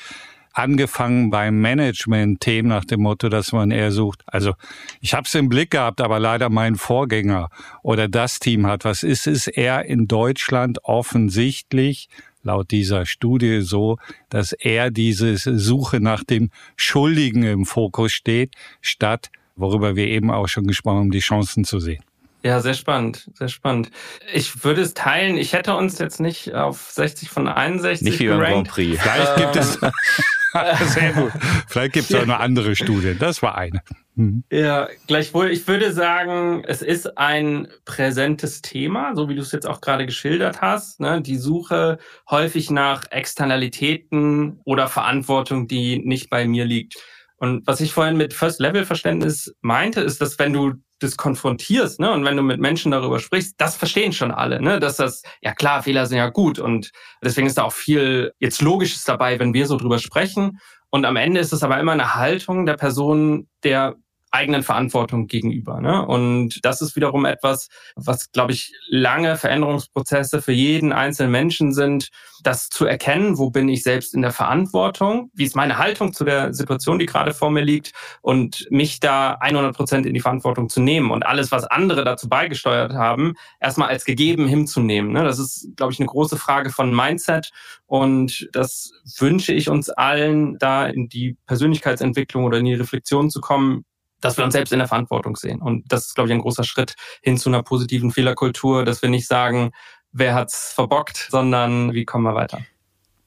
Angefangen 0.52 1.30
beim 1.30 1.60
Management-Themen 1.60 2.68
nach 2.68 2.84
dem 2.84 3.02
Motto, 3.02 3.28
dass 3.28 3.52
man 3.52 3.72
eher 3.72 3.90
sucht. 3.90 4.22
Also 4.26 4.54
ich 5.00 5.12
habe 5.12 5.26
es 5.26 5.34
im 5.34 5.48
Blick 5.48 5.72
gehabt, 5.72 6.00
aber 6.00 6.20
leider 6.20 6.48
mein 6.48 6.76
Vorgänger 6.76 7.50
oder 7.82 8.08
das 8.08 8.38
Team 8.38 8.66
hat. 8.66 8.84
Was 8.84 9.02
ist 9.02 9.26
es 9.26 9.48
eher 9.48 9.84
in 9.84 10.06
Deutschland 10.06 10.78
offensichtlich 10.84 12.08
laut 12.44 12.70
dieser 12.70 13.04
Studie 13.04 13.62
so, 13.62 13.98
dass 14.28 14.52
eher 14.52 14.90
diese 14.90 15.36
Suche 15.36 15.98
nach 15.98 16.22
dem 16.22 16.50
Schuldigen 16.76 17.42
im 17.42 17.64
Fokus 17.64 18.12
steht, 18.12 18.54
statt, 18.80 19.30
worüber 19.56 19.96
wir 19.96 20.06
eben 20.06 20.30
auch 20.30 20.46
schon 20.46 20.66
gesprochen 20.66 20.98
haben, 20.98 21.10
die 21.10 21.20
Chancen 21.20 21.64
zu 21.64 21.80
sehen. 21.80 22.04
Ja, 22.44 22.60
sehr 22.60 22.74
spannend, 22.74 23.30
sehr 23.32 23.48
spannend. 23.48 23.90
Ich 24.30 24.64
würde 24.64 24.82
es 24.82 24.92
teilen, 24.92 25.38
ich 25.38 25.54
hätte 25.54 25.74
uns 25.76 25.98
jetzt 25.98 26.20
nicht 26.20 26.54
auf 26.54 26.90
60 26.90 27.30
von 27.30 27.48
61 27.48 28.04
Nicht 28.04 28.20
wie 28.20 28.28
beim 28.28 28.40
Grand 28.40 28.68
Prix. 28.68 29.00
Vielleicht 29.00 29.36
gibt 29.36 29.56
es, 29.56 29.72
sehr 30.92 31.12
gut. 31.14 31.32
Vielleicht 31.66 31.94
gibt 31.94 32.10
es 32.10 32.14
auch 32.14 32.20
eine 32.20 32.38
andere 32.40 32.76
Studie. 32.76 33.16
Das 33.18 33.40
war 33.40 33.56
eine. 33.56 33.80
Mhm. 34.14 34.44
Ja, 34.52 34.88
gleichwohl, 35.06 35.50
ich 35.50 35.66
würde 35.66 35.94
sagen, 35.94 36.64
es 36.66 36.82
ist 36.82 37.16
ein 37.16 37.68
präsentes 37.86 38.60
Thema, 38.60 39.14
so 39.14 39.30
wie 39.30 39.36
du 39.36 39.40
es 39.40 39.52
jetzt 39.52 39.66
auch 39.66 39.80
gerade 39.80 40.04
geschildert 40.04 40.60
hast. 40.60 41.00
Ne? 41.00 41.22
Die 41.22 41.38
Suche 41.38 41.96
häufig 42.28 42.70
nach 42.70 43.04
Externalitäten 43.10 44.60
oder 44.64 44.88
Verantwortung, 44.88 45.66
die 45.66 45.98
nicht 45.98 46.28
bei 46.28 46.46
mir 46.46 46.66
liegt. 46.66 46.96
Und 47.44 47.66
was 47.66 47.80
ich 47.82 47.92
vorhin 47.92 48.16
mit 48.16 48.32
First-Level-Verständnis 48.32 49.54
meinte, 49.60 50.00
ist, 50.00 50.22
dass 50.22 50.38
wenn 50.38 50.54
du 50.54 50.72
das 51.00 51.18
konfrontierst, 51.18 52.00
ne, 52.00 52.10
und 52.10 52.24
wenn 52.24 52.38
du 52.38 52.42
mit 52.42 52.58
Menschen 52.58 52.90
darüber 52.90 53.20
sprichst, 53.20 53.56
das 53.58 53.76
verstehen 53.76 54.14
schon 54.14 54.30
alle, 54.30 54.62
ne, 54.62 54.80
dass 54.80 54.96
das, 54.96 55.22
ja 55.42 55.52
klar, 55.52 55.82
Fehler 55.82 56.06
sind 56.06 56.16
ja 56.16 56.30
gut 56.30 56.58
und 56.58 56.90
deswegen 57.22 57.46
ist 57.46 57.58
da 57.58 57.64
auch 57.64 57.72
viel 57.74 58.32
jetzt 58.38 58.62
Logisches 58.62 59.04
dabei, 59.04 59.38
wenn 59.38 59.52
wir 59.52 59.66
so 59.66 59.76
drüber 59.76 59.98
sprechen. 59.98 60.58
Und 60.88 61.04
am 61.04 61.16
Ende 61.16 61.38
ist 61.38 61.52
es 61.52 61.62
aber 61.62 61.78
immer 61.78 61.92
eine 61.92 62.14
Haltung 62.14 62.64
der 62.64 62.78
Person, 62.78 63.46
der 63.62 63.94
eigenen 64.34 64.62
Verantwortung 64.62 65.28
gegenüber. 65.28 65.80
Ne? 65.80 66.04
Und 66.04 66.64
das 66.64 66.82
ist 66.82 66.96
wiederum 66.96 67.24
etwas, 67.24 67.68
was, 67.94 68.32
glaube 68.32 68.52
ich, 68.52 68.72
lange 68.88 69.36
Veränderungsprozesse 69.36 70.42
für 70.42 70.52
jeden 70.52 70.92
einzelnen 70.92 71.30
Menschen 71.30 71.72
sind, 71.72 72.08
das 72.42 72.68
zu 72.68 72.84
erkennen, 72.84 73.38
wo 73.38 73.50
bin 73.50 73.68
ich 73.68 73.82
selbst 73.82 74.12
in 74.12 74.22
der 74.22 74.32
Verantwortung, 74.32 75.30
wie 75.34 75.44
ist 75.44 75.56
meine 75.56 75.78
Haltung 75.78 76.12
zu 76.12 76.24
der 76.24 76.52
Situation, 76.52 76.98
die 76.98 77.06
gerade 77.06 77.32
vor 77.32 77.50
mir 77.50 77.62
liegt 77.62 77.92
und 78.22 78.66
mich 78.70 79.00
da 79.00 79.32
100 79.40 79.74
Prozent 79.74 80.04
in 80.04 80.14
die 80.14 80.20
Verantwortung 80.20 80.68
zu 80.68 80.80
nehmen 80.80 81.10
und 81.10 81.24
alles, 81.24 81.52
was 81.52 81.64
andere 81.64 82.04
dazu 82.04 82.28
beigesteuert 82.28 82.92
haben, 82.92 83.34
erstmal 83.60 83.88
als 83.88 84.04
gegeben 84.04 84.46
hinzunehmen. 84.46 85.12
Ne? 85.12 85.24
Das 85.24 85.38
ist, 85.38 85.68
glaube 85.76 85.92
ich, 85.92 86.00
eine 86.00 86.08
große 86.08 86.36
Frage 86.36 86.70
von 86.70 86.94
Mindset 86.94 87.50
und 87.86 88.48
das 88.52 88.92
wünsche 89.18 89.52
ich 89.52 89.68
uns 89.68 89.88
allen, 89.90 90.58
da 90.58 90.86
in 90.86 91.08
die 91.08 91.36
Persönlichkeitsentwicklung 91.46 92.44
oder 92.44 92.58
in 92.58 92.64
die 92.64 92.74
Reflexion 92.74 93.30
zu 93.30 93.40
kommen, 93.40 93.84
dass 94.24 94.38
wir 94.38 94.44
uns 94.44 94.54
selbst 94.54 94.72
in 94.72 94.78
der 94.78 94.88
Verantwortung 94.88 95.36
sehen. 95.36 95.60
Und 95.60 95.84
das 95.92 96.06
ist, 96.06 96.14
glaube 96.14 96.28
ich, 96.28 96.32
ein 96.32 96.40
großer 96.40 96.64
Schritt 96.64 96.94
hin 97.22 97.36
zu 97.36 97.50
einer 97.50 97.62
positiven 97.62 98.10
Fehlerkultur, 98.10 98.84
dass 98.86 99.02
wir 99.02 99.10
nicht 99.10 99.26
sagen, 99.26 99.72
wer 100.12 100.34
hat's 100.34 100.72
verbockt, 100.72 101.28
sondern 101.30 101.92
wie 101.92 102.06
kommen 102.06 102.24
wir 102.24 102.34
weiter. 102.34 102.60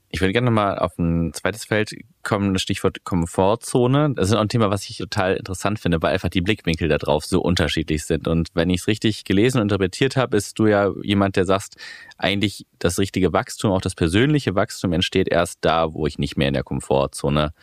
Ich 0.10 0.22
würde 0.22 0.34
gerne 0.34 0.50
mal 0.50 0.80
auf 0.80 0.98
ein 0.98 1.34
zweites 1.34 1.66
Feld 1.66 1.92
kommen, 2.24 2.54
das 2.54 2.64
Stichwort 2.64 3.04
Komfortzone. 3.04 4.14
Das 4.16 4.30
ist 4.30 4.36
auch 4.36 4.42
ein 4.42 4.50
Thema, 4.50 4.72
was 4.72 4.90
ich 4.90 4.98
total 4.98 5.36
interessant 5.36 5.80
finde, 5.80 6.02
weil 6.02 6.14
einfach 6.14 6.30
die 6.30 6.42
Blickwinkel 6.42 6.88
da 6.88 6.98
drauf 6.98 7.26
so 7.26 7.42
unterschiedlich 7.42 8.06
sind. 8.06 8.28
Und 8.28 8.50
wenn 8.56 8.70
ich 8.72 8.82
es 8.82 8.88
richtig 8.88 9.24
gelesen 9.24 9.58
und 9.58 9.64
interpretiert 9.64 10.16
habe, 10.16 10.30
bist 10.32 10.58
du 10.58 10.66
ja 10.66 10.92
jemand, 11.04 11.36
der 11.36 11.46
sagst, 11.46 11.76
eigentlich 12.18 12.66
das 12.80 12.98
richtige 12.98 13.34
Wachstum, 13.34 13.72
auch 13.72 13.82
das 13.82 13.94
persönliche 13.94 14.56
Wachstum 14.56 14.94
entsteht 14.94 15.28
erst 15.28 15.60
da, 15.62 15.94
wo 15.94 16.08
ich 16.08 16.18
nicht 16.18 16.38
mehr 16.38 16.48
in 16.48 16.56
der 16.56 16.64
Komfortzone 16.64 17.54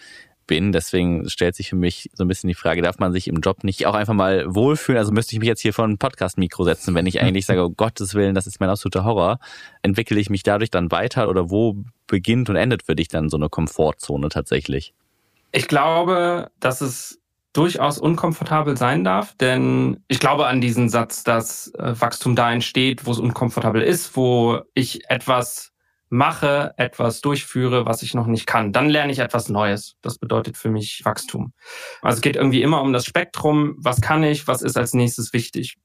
bin. 0.47 0.73
Deswegen 0.73 1.29
stellt 1.29 1.55
sich 1.55 1.71
für 1.71 1.77
mich 1.77 2.11
so 2.15 2.25
ein 2.25 2.29
bisschen 2.29 2.49
die 2.49 2.55
Frage, 2.55 2.83
darf 2.83 2.99
man 2.99 3.13
sich 3.13 3.29
im 3.29 3.41
Job 3.41 3.65
nicht 3.65 3.87
auch 3.87 3.95
einfach 3.95 4.15
mal 4.15 4.45
wohlfühlen? 4.55 4.99
Also 4.99 5.13
müsste 5.13 5.35
ich 5.35 5.41
mich 5.41 5.49
jetzt 5.49 5.61
hier 5.61 5.73
vor 5.73 5.87
ein 5.87 5.99
Podcast-Mikro 5.99 6.65
setzen, 6.65 6.95
wenn 6.95 7.07
ich 7.07 7.21
eigentlich 7.21 7.47
sage, 7.47 7.63
oh 7.63 7.71
Gottes 7.71 8.15
Willen, 8.15 8.35
das 8.35 8.47
ist 8.47 8.61
mein 8.61 8.71
absoluter 8.71 9.05
Horror. 9.05 9.39
Entwickle 9.83 10.19
ich 10.19 10.31
mich 10.31 10.43
dadurch 10.43 10.71
dann 10.71 10.91
weiter 10.91 11.29
oder 11.29 11.51
wo 11.51 11.77
beginnt 12.07 12.51
und 12.51 12.57
endet 12.57 12.85
für 12.85 12.97
dich 12.97 13.09
dann 13.09 13.29
so 13.29 13.37
eine 13.37 13.49
Komfortzone 13.49 14.29
tatsächlich? 14.29 14.95
Ich 15.53 15.69
glaube, 15.69 16.51
dass 16.61 16.81
es 16.81 17.21
durchaus 17.53 17.99
unkomfortabel 17.99 18.77
sein 18.77 19.05
darf, 19.05 19.35
denn 19.37 20.03
ich 20.09 20.19
glaube 20.19 20.47
an 20.47 20.61
diesen 20.61 20.89
Satz, 20.89 21.23
dass 21.23 21.73
äh, 21.75 21.95
Wachstum 21.99 22.35
da 22.35 22.53
entsteht, 22.53 23.07
wo 23.07 23.13
es 23.13 23.19
unkomfortabel 23.19 23.81
ist, 23.81 24.17
wo 24.17 24.61
ich 24.75 25.09
etwas 25.09 25.74
mache, 26.09 26.75
etwas 26.77 27.21
durchführe, 27.21 27.87
was 27.87 28.03
ich 28.03 28.15
noch 28.15 28.27
nicht 28.27 28.47
kann. 28.47 28.73
Dann 28.73 28.89
lerne 28.89 29.13
ich 29.13 29.19
etwas 29.19 29.49
Neues. 29.49 29.97
Das 30.03 30.19
bedeutet 30.19 30.57
für 30.57 30.71
mich 30.71 31.03
Wachstum. 31.05 31.53
Also 32.03 32.17
es 32.17 32.23
geht 32.23 32.37
irgendwie 32.37 32.63
immer 32.63 32.83
um 32.83 32.93
das 32.93 33.05
Spektrum. 33.05 33.75
Was 33.79 34.01
kann 34.01 34.23
ich? 34.23 34.47
Was 34.47 34.63
ist 34.63 34.77
als 34.77 34.95
nächstes 34.95 35.33
wichtig? 35.33 35.77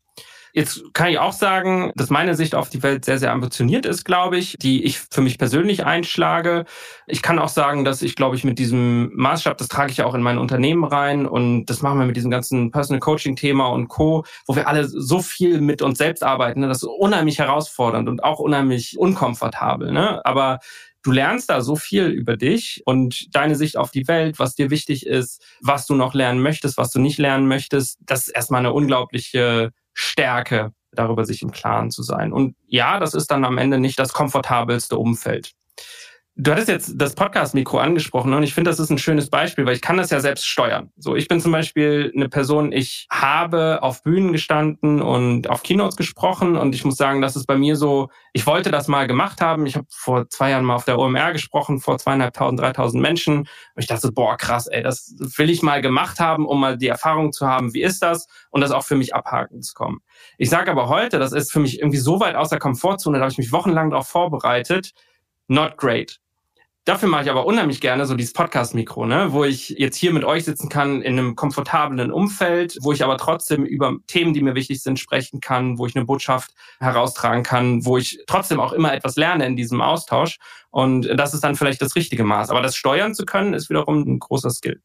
Jetzt 0.54 0.82
kann 0.94 1.10
ich 1.10 1.20
auch 1.20 1.34
sagen, 1.34 1.92
dass 1.96 2.10
meine 2.10 2.36
Sicht 2.36 2.56
auf 2.56 2.70
die 2.70 2.82
Welt 2.82 3.06
sehr, 3.06 3.20
sehr 3.20 3.32
ambitioniert 3.32 3.86
ist, 3.86 4.04
glaube 4.04 4.38
ich, 4.38 4.56
die 4.60 4.84
ich 4.84 5.00
für 5.00 5.22
mich 5.22 5.38
persönlich 5.38 5.86
einschlage. 5.86 6.66
Ich 7.08 7.22
kann 7.22 7.40
auch 7.40 7.50
sagen, 7.50 7.86
dass 7.86 8.02
ich, 8.02 8.16
glaube 8.16 8.36
ich, 8.36 8.44
mit 8.44 8.60
diesem 8.60 9.12
Maßstab, 9.16 9.58
das 9.58 9.68
trage 9.68 9.92
ich 9.92 9.98
ja 9.98 10.06
auch 10.06 10.16
in 10.16 10.22
mein 10.22 10.38
Unternehmen 10.38 10.84
rein 10.84 11.26
und 11.26 11.66
das 11.66 11.82
machen 11.82 12.00
wir 12.00 12.06
mit 12.06 12.18
diesem 12.18 12.32
ganzen 12.32 12.72
Personal 12.72 13.00
Coaching 13.00 13.36
Thema 13.36 13.68
und 13.68 13.88
Co., 13.88 14.26
wo 14.48 14.56
wir 14.56 14.68
alle 14.68 14.88
so 14.88 15.22
viel 15.22 15.62
mit 15.62 15.82
uns 15.82 15.98
selbst 15.98 16.24
arbeiten. 16.24 16.62
Ne? 16.62 16.68
Das 16.68 16.84
ist 16.84 16.90
unheimlich 16.90 17.40
herausfordernd 17.40 18.10
und 18.10 18.24
auch 18.24 18.40
unheimlich 18.40 18.98
unkomfortabel. 18.98 19.92
Ne? 19.92 20.26
Aber 20.26 20.60
du 21.04 21.12
lernst 21.12 21.50
da 21.50 21.62
so 21.62 21.76
viel 21.76 22.08
über 22.08 22.38
dich 22.38 22.82
und 22.86 23.34
deine 23.36 23.56
Sicht 23.56 23.78
auf 23.78 23.92
die 23.92 24.08
Welt, 24.08 24.40
was 24.40 24.56
dir 24.56 24.70
wichtig 24.70 25.06
ist, 25.06 25.42
was 25.62 25.86
du 25.86 25.96
noch 25.96 26.14
lernen 26.14 26.42
möchtest, 26.42 26.78
was 26.78 26.92
du 26.92 27.00
nicht 27.00 27.20
lernen 27.20 27.48
möchtest. 27.48 28.00
Das 28.02 28.28
ist 28.28 28.36
erstmal 28.36 28.60
eine 28.60 28.74
unglaubliche 28.74 29.72
Stärke, 30.02 30.72
darüber 30.94 31.26
sich 31.26 31.42
im 31.42 31.52
Klaren 31.52 31.92
zu 31.92 32.04
sein. 32.04 32.32
Und 32.32 32.56
ja, 32.66 33.00
das 33.00 33.14
ist 33.14 33.30
dann 33.32 33.44
am 33.44 33.58
Ende 33.58 33.80
nicht 33.80 34.00
das 34.00 34.14
komfortabelste 34.14 34.98
Umfeld. 34.98 35.52
Du 36.42 36.52
hattest 36.52 36.70
jetzt 36.70 36.94
das 36.96 37.16
Podcast-Mikro 37.16 37.80
angesprochen 37.80 38.34
und 38.34 38.44
ich 38.44 38.54
finde, 38.54 38.72
das 38.72 38.80
ist 38.80 38.90
ein 38.90 38.98
schönes 38.98 39.30
Beispiel, 39.30 39.66
weil 39.66 39.76
ich 39.76 39.82
kann 39.82 39.98
das 39.98 40.10
ja 40.10 40.22
selbst 40.22 40.48
steuern. 40.48 40.90
So, 40.96 41.18
ich 41.18 41.28
bin 41.28 41.42
zum 41.42 41.52
Beispiel 41.52 42.14
eine 42.16 42.30
Person, 42.30 42.72
ich 42.72 43.08
habe 43.12 43.80
auf 43.82 44.04
Bühnen 44.04 44.32
gestanden 44.32 45.02
und 45.02 45.50
auf 45.50 45.64
Keynotes 45.64 45.98
gesprochen 45.98 46.56
und 46.56 46.74
ich 46.74 46.86
muss 46.86 46.96
sagen, 46.96 47.22
das 47.22 47.36
ist 47.36 47.46
bei 47.46 47.58
mir 47.58 47.76
so, 47.76 48.08
ich 48.32 48.48
wollte 48.48 48.72
das 48.72 48.88
mal 48.88 49.06
gemacht 49.06 49.42
haben. 49.42 49.66
Ich 49.66 49.76
habe 49.76 49.88
vor 49.90 50.30
zwei 50.30 50.52
Jahren 50.52 50.64
mal 50.64 50.76
auf 50.76 50.86
der 50.86 50.98
OMR 50.98 51.34
gesprochen, 51.34 51.82
vor 51.82 51.98
zweieinhalbtausend, 51.98 52.62
dreitausend 52.62 53.02
Menschen. 53.02 53.40
Und 53.40 53.48
ich 53.76 53.88
dachte, 53.88 54.10
boah, 54.10 54.38
krass, 54.38 54.68
ey, 54.68 54.82
das 54.82 55.14
will 55.36 55.50
ich 55.50 55.62
mal 55.62 55.82
gemacht 55.82 56.22
haben, 56.22 56.46
um 56.46 56.62
mal 56.62 56.78
die 56.78 56.88
Erfahrung 56.88 57.34
zu 57.34 57.48
haben, 57.48 57.74
wie 57.74 57.82
ist 57.84 58.02
das 58.02 58.28
und 58.50 58.62
das 58.62 58.72
auch 58.72 58.86
für 58.86 58.96
mich 58.96 59.14
abhaken 59.14 59.62
zu 59.62 59.74
kommen. 59.74 60.00
Ich 60.38 60.50
sage 60.50 60.72
aber 60.72 60.88
heute, 60.88 61.20
das 61.20 61.34
ist 61.34 61.52
für 61.52 61.60
mich 61.60 61.80
irgendwie 61.80 61.98
so 61.98 62.22
weit 62.22 62.36
aus 62.36 62.48
der 62.48 62.60
Komfortzone, 62.60 63.18
da 63.18 63.24
habe 63.24 63.32
ich 63.34 63.38
mich 63.38 63.52
wochenlang 63.52 63.90
darauf 63.90 64.08
vorbereitet, 64.08 64.94
not 65.50 65.76
great 65.76 66.22
Dafür 66.90 67.08
mache 67.08 67.26
ich 67.26 67.30
aber 67.30 67.46
unheimlich 67.46 67.82
gerne 67.82 68.08
so 68.08 68.16
dieses 68.16 68.34
Podcast-Mikro, 68.34 69.06
ne? 69.06 69.28
wo 69.32 69.44
ich 69.44 69.70
jetzt 69.70 69.96
hier 69.96 70.12
mit 70.12 70.24
euch 70.24 70.46
sitzen 70.46 70.70
kann 70.70 71.04
in 71.04 71.20
einem 71.20 71.36
komfortablen 71.36 72.12
Umfeld, 72.12 72.80
wo 72.82 72.92
ich 72.92 73.04
aber 73.04 73.16
trotzdem 73.20 73.64
über 73.64 73.98
Themen, 74.08 74.34
die 74.34 74.42
mir 74.42 74.56
wichtig 74.56 74.82
sind, 74.82 74.98
sprechen 74.98 75.40
kann, 75.40 75.78
wo 75.78 75.86
ich 75.86 75.96
eine 75.96 76.06
Botschaft 76.06 76.56
heraustragen 76.80 77.44
kann, 77.44 77.86
wo 77.86 78.00
ich 78.00 78.24
trotzdem 78.26 78.60
auch 78.60 78.74
immer 78.74 78.92
etwas 78.92 79.18
lerne 79.18 79.46
in 79.46 79.56
diesem 79.56 79.82
Austausch. 79.82 80.40
Und 80.72 81.08
das 81.16 81.36
ist 81.36 81.44
dann 81.44 81.56
vielleicht 81.56 81.80
das 81.84 81.96
richtige 81.96 82.24
Maß. 82.24 82.50
Aber 82.50 82.64
das 82.64 82.76
steuern 82.76 83.14
zu 83.14 83.24
können, 83.24 83.54
ist 83.54 83.70
wiederum 83.70 84.02
ein 84.02 84.18
großer 84.18 84.50
Skill. 84.50 84.82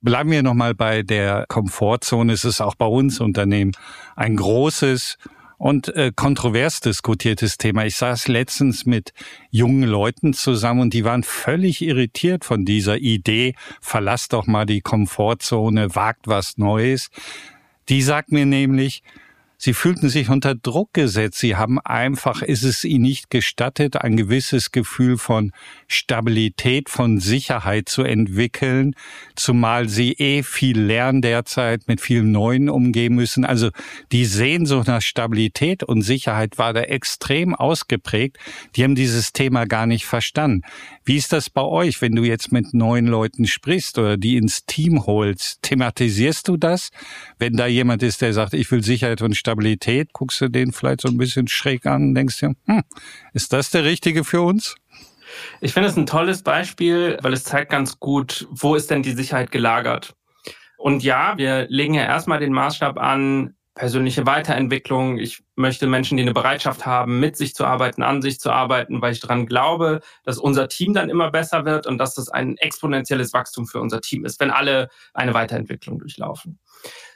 Bleiben 0.00 0.32
wir 0.32 0.42
nochmal 0.42 0.74
bei 0.74 1.04
der 1.04 1.46
Komfortzone. 1.46 2.32
Es 2.32 2.44
ist 2.44 2.60
auch 2.60 2.74
bei 2.74 2.86
uns 2.86 3.20
Unternehmen 3.20 3.70
ein 4.16 4.34
großes 4.34 5.16
und 5.58 5.88
äh, 5.94 6.12
kontrovers 6.14 6.80
diskutiertes 6.80 7.58
Thema. 7.58 7.86
Ich 7.86 7.96
saß 7.96 8.28
letztens 8.28 8.86
mit 8.86 9.12
jungen 9.50 9.84
Leuten 9.84 10.32
zusammen 10.32 10.80
und 10.80 10.94
die 10.94 11.04
waren 11.04 11.22
völlig 11.22 11.82
irritiert 11.82 12.44
von 12.44 12.64
dieser 12.64 12.98
Idee, 12.98 13.54
verlasst 13.80 14.32
doch 14.32 14.46
mal 14.46 14.66
die 14.66 14.80
Komfortzone, 14.80 15.94
wagt 15.94 16.26
was 16.26 16.58
Neues. 16.58 17.10
Die 17.88 18.02
sagt 18.02 18.32
mir 18.32 18.46
nämlich, 18.46 19.02
Sie 19.58 19.72
fühlten 19.72 20.08
sich 20.10 20.28
unter 20.28 20.54
Druck 20.54 20.92
gesetzt. 20.92 21.38
Sie 21.38 21.56
haben 21.56 21.80
einfach, 21.80 22.42
ist 22.42 22.62
es 22.62 22.84
ihnen 22.84 23.06
nicht 23.06 23.30
gestattet, 23.30 23.96
ein 23.96 24.16
gewisses 24.16 24.72
Gefühl 24.72 25.16
von 25.16 25.52
Stabilität, 25.86 26.90
von 26.90 27.20
Sicherheit 27.20 27.88
zu 27.88 28.02
entwickeln, 28.02 28.94
zumal 29.34 29.88
sie 29.88 30.12
eh 30.12 30.42
viel 30.42 30.80
lernen 30.80 31.22
derzeit, 31.22 31.88
mit 31.88 32.00
vielen 32.00 32.32
Neuen 32.32 32.68
umgehen 32.68 33.14
müssen. 33.14 33.44
Also 33.44 33.70
die 34.12 34.24
Sehnsucht 34.24 34.88
nach 34.88 35.02
Stabilität 35.02 35.82
und 35.82 36.02
Sicherheit 36.02 36.58
war 36.58 36.72
da 36.72 36.80
extrem 36.80 37.54
ausgeprägt. 37.54 38.38
Die 38.74 38.84
haben 38.84 38.94
dieses 38.94 39.32
Thema 39.32 39.66
gar 39.66 39.86
nicht 39.86 40.04
verstanden. 40.04 40.62
Wie 41.04 41.16
ist 41.16 41.32
das 41.32 41.48
bei 41.48 41.62
euch, 41.62 42.02
wenn 42.02 42.16
du 42.16 42.24
jetzt 42.24 42.52
mit 42.52 42.74
neuen 42.74 43.06
Leuten 43.06 43.46
sprichst 43.46 43.98
oder 43.98 44.16
die 44.16 44.36
ins 44.36 44.66
Team 44.66 45.06
holst? 45.06 45.62
Thematisierst 45.62 46.48
du 46.48 46.56
das? 46.56 46.90
Wenn 47.38 47.56
da 47.56 47.66
jemand 47.66 48.02
ist, 48.02 48.20
der 48.20 48.32
sagt, 48.32 48.52
ich 48.52 48.70
will 48.70 48.82
Sicherheit 48.82 49.22
und 49.22 49.36
Stabilität, 49.46 50.12
guckst 50.12 50.40
du 50.40 50.48
den 50.48 50.72
vielleicht 50.72 51.02
so 51.02 51.08
ein 51.08 51.16
bisschen 51.16 51.46
schräg 51.46 51.86
an 51.86 52.14
denkst 52.14 52.40
dir, 52.40 52.54
hm, 52.66 52.82
ist 53.32 53.52
das 53.52 53.70
der 53.70 53.84
Richtige 53.84 54.24
für 54.24 54.42
uns? 54.42 54.74
Ich 55.60 55.72
finde 55.72 55.88
es 55.88 55.96
ein 55.96 56.06
tolles 56.06 56.42
Beispiel, 56.42 57.16
weil 57.22 57.32
es 57.32 57.44
zeigt 57.44 57.70
ganz 57.70 58.00
gut, 58.00 58.48
wo 58.50 58.74
ist 58.74 58.90
denn 58.90 59.02
die 59.02 59.12
Sicherheit 59.12 59.52
gelagert? 59.52 60.14
Und 60.76 61.04
ja, 61.04 61.38
wir 61.38 61.66
legen 61.68 61.94
ja 61.94 62.02
erstmal 62.02 62.40
den 62.40 62.52
Maßstab 62.52 62.98
an, 62.98 63.54
persönliche 63.76 64.26
Weiterentwicklung. 64.26 65.18
Ich 65.18 65.44
möchte 65.54 65.86
Menschen, 65.86 66.16
die 66.16 66.22
eine 66.22 66.32
Bereitschaft 66.32 66.86
haben, 66.86 67.20
mit 67.20 67.36
sich 67.36 67.54
zu 67.54 67.64
arbeiten, 67.64 68.02
an 68.02 68.22
sich 68.22 68.40
zu 68.40 68.50
arbeiten, 68.50 69.00
weil 69.02 69.12
ich 69.12 69.20
daran 69.20 69.46
glaube, 69.46 70.00
dass 70.24 70.38
unser 70.38 70.66
Team 70.68 70.94
dann 70.94 71.10
immer 71.10 71.30
besser 71.30 71.64
wird 71.64 71.86
und 71.86 71.98
dass 71.98 72.14
das 72.14 72.28
ein 72.28 72.56
exponentielles 72.56 73.32
Wachstum 73.32 73.66
für 73.66 73.80
unser 73.80 74.00
Team 74.00 74.24
ist, 74.24 74.40
wenn 74.40 74.50
alle 74.50 74.88
eine 75.14 75.34
Weiterentwicklung 75.34 75.98
durchlaufen. 75.98 76.58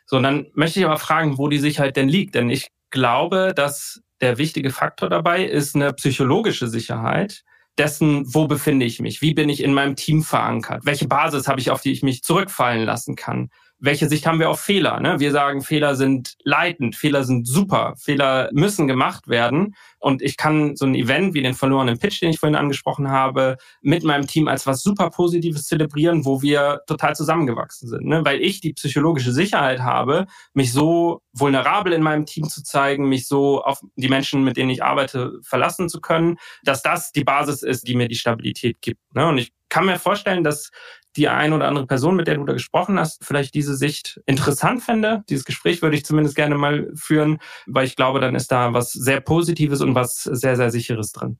So, 0.04 0.18
und 0.18 0.22
dann 0.22 0.46
möchte 0.52 0.78
ich 0.78 0.86
aber 0.86 0.98
fragen, 0.98 1.38
wo 1.38 1.48
die 1.48 1.58
Sicherheit 1.58 1.96
denn 1.96 2.08
liegt. 2.08 2.34
Denn 2.34 2.50
ich 2.50 2.68
glaube, 2.90 3.52
dass 3.56 4.02
der 4.20 4.36
wichtige 4.36 4.70
Faktor 4.70 5.08
dabei 5.08 5.44
ist 5.44 5.74
eine 5.74 5.94
psychologische 5.94 6.68
Sicherheit 6.68 7.42
dessen, 7.78 8.34
wo 8.34 8.46
befinde 8.46 8.84
ich 8.84 9.00
mich? 9.00 9.22
Wie 9.22 9.32
bin 9.32 9.48
ich 9.48 9.62
in 9.62 9.72
meinem 9.72 9.96
Team 9.96 10.22
verankert? 10.22 10.84
Welche 10.84 11.08
Basis 11.08 11.48
habe 11.48 11.60
ich, 11.60 11.70
auf 11.70 11.80
die 11.80 11.92
ich 11.92 12.02
mich 12.02 12.22
zurückfallen 12.22 12.84
lassen 12.84 13.16
kann? 13.16 13.48
Welche 13.80 14.08
Sicht 14.08 14.26
haben 14.26 14.38
wir 14.38 14.50
auf 14.50 14.60
Fehler? 14.60 15.00
Ne? 15.00 15.18
Wir 15.18 15.32
sagen, 15.32 15.62
Fehler 15.62 15.96
sind 15.96 16.36
leitend, 16.44 16.96
Fehler 16.96 17.24
sind 17.24 17.46
super, 17.46 17.94
Fehler 17.96 18.50
müssen 18.52 18.86
gemacht 18.86 19.28
werden. 19.28 19.74
Und 20.00 20.22
ich 20.22 20.36
kann 20.36 20.76
so 20.76 20.86
ein 20.86 20.94
Event 20.94 21.34
wie 21.34 21.42
den 21.42 21.54
verlorenen 21.54 21.98
Pitch, 21.98 22.20
den 22.20 22.30
ich 22.30 22.38
vorhin 22.38 22.56
angesprochen 22.56 23.10
habe, 23.10 23.58
mit 23.82 24.02
meinem 24.02 24.26
Team 24.26 24.48
als 24.48 24.66
was 24.66 24.82
super 24.82 25.10
Positives 25.10 25.66
zelebrieren, 25.66 26.24
wo 26.24 26.42
wir 26.42 26.80
total 26.86 27.14
zusammengewachsen 27.14 27.88
sind. 27.88 28.06
Ne? 28.06 28.24
Weil 28.24 28.40
ich 28.40 28.60
die 28.60 28.72
psychologische 28.72 29.32
Sicherheit 29.32 29.80
habe, 29.80 30.26
mich 30.54 30.72
so 30.72 31.20
vulnerabel 31.32 31.92
in 31.92 32.02
meinem 32.02 32.26
Team 32.26 32.48
zu 32.48 32.62
zeigen, 32.62 33.08
mich 33.08 33.28
so 33.28 33.62
auf 33.62 33.80
die 33.94 34.08
Menschen, 34.08 34.42
mit 34.42 34.56
denen 34.56 34.70
ich 34.70 34.82
arbeite, 34.82 35.38
verlassen 35.42 35.88
zu 35.88 36.00
können, 36.00 36.38
dass 36.64 36.82
das 36.82 37.12
die 37.12 37.24
Basis 37.24 37.62
ist, 37.62 37.86
die 37.86 37.94
mir 37.94 38.08
die 38.08 38.14
Stabilität 38.14 38.80
gibt. 38.80 39.00
Ne? 39.14 39.26
Und 39.28 39.38
ich 39.38 39.52
kann 39.68 39.86
mir 39.86 39.98
vorstellen, 39.98 40.42
dass 40.42 40.70
die 41.16 41.28
ein 41.28 41.52
oder 41.52 41.66
andere 41.66 41.86
Person, 41.86 42.14
mit 42.14 42.28
der 42.28 42.36
du 42.36 42.44
da 42.44 42.52
gesprochen 42.52 42.98
hast, 42.98 43.24
vielleicht 43.24 43.54
diese 43.54 43.76
Sicht 43.76 44.20
interessant 44.26 44.82
fände. 44.82 45.24
Dieses 45.28 45.44
Gespräch 45.44 45.82
würde 45.82 45.96
ich 45.96 46.04
zumindest 46.04 46.36
gerne 46.36 46.56
mal 46.56 46.88
führen, 46.94 47.38
weil 47.66 47.86
ich 47.86 47.96
glaube, 47.96 48.20
dann 48.20 48.36
ist 48.36 48.52
da 48.52 48.72
was 48.74 48.92
sehr 48.92 49.20
Positives 49.20 49.80
und 49.80 49.89
was 49.94 50.22
sehr, 50.22 50.56
sehr 50.56 50.70
Sicheres 50.70 51.12
drin. 51.12 51.38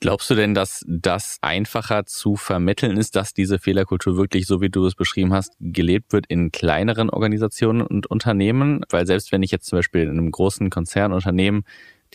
Glaubst 0.00 0.30
du 0.30 0.36
denn, 0.36 0.54
dass 0.54 0.84
das 0.86 1.38
einfacher 1.40 2.06
zu 2.06 2.36
vermitteln 2.36 2.96
ist, 2.96 3.16
dass 3.16 3.34
diese 3.34 3.58
Fehlerkultur 3.58 4.16
wirklich, 4.16 4.46
so 4.46 4.60
wie 4.60 4.68
du 4.68 4.86
es 4.86 4.94
beschrieben 4.94 5.32
hast, 5.32 5.54
gelebt 5.58 6.12
wird 6.12 6.26
in 6.28 6.52
kleineren 6.52 7.10
Organisationen 7.10 7.82
und 7.82 8.06
Unternehmen? 8.06 8.84
Weil 8.90 9.08
selbst 9.08 9.32
wenn 9.32 9.42
ich 9.42 9.50
jetzt 9.50 9.66
zum 9.66 9.78
Beispiel 9.78 10.02
in 10.02 10.10
einem 10.10 10.30
großen 10.30 10.70
Konzernunternehmen 10.70 11.64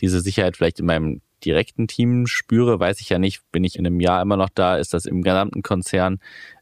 diese 0.00 0.22
Sicherheit 0.22 0.56
vielleicht 0.56 0.80
in 0.80 0.86
meinem 0.86 1.20
direkten 1.44 1.86
Team 1.86 2.26
spüre, 2.26 2.80
weiß 2.80 3.00
ich 3.00 3.10
ja 3.10 3.18
nicht, 3.18 3.42
bin 3.52 3.64
ich 3.64 3.78
in 3.78 3.86
einem 3.86 4.00
Jahr 4.00 4.22
immer 4.22 4.38
noch 4.38 4.48
da, 4.48 4.78
ist 4.78 4.94
das 4.94 5.04
im 5.04 5.22
gesamten 5.22 5.60
Konzern 5.60 6.20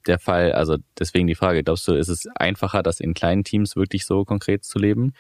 der 0.08 0.18
Fall? 0.18 0.52
Also 0.52 0.76
deswegen 0.98 1.28
die 1.28 1.36
Frage, 1.36 1.62
glaubst 1.62 1.86
du, 1.86 1.92
ist 1.92 2.08
es 2.08 2.26
einfacher, 2.34 2.82
das 2.82 2.98
in 2.98 3.14
kleinen 3.14 3.44
Teams 3.44 3.76
wirklich 3.76 4.06
so 4.06 4.24
konkret 4.24 4.64
zu 4.64 4.80
leben? 4.80 5.12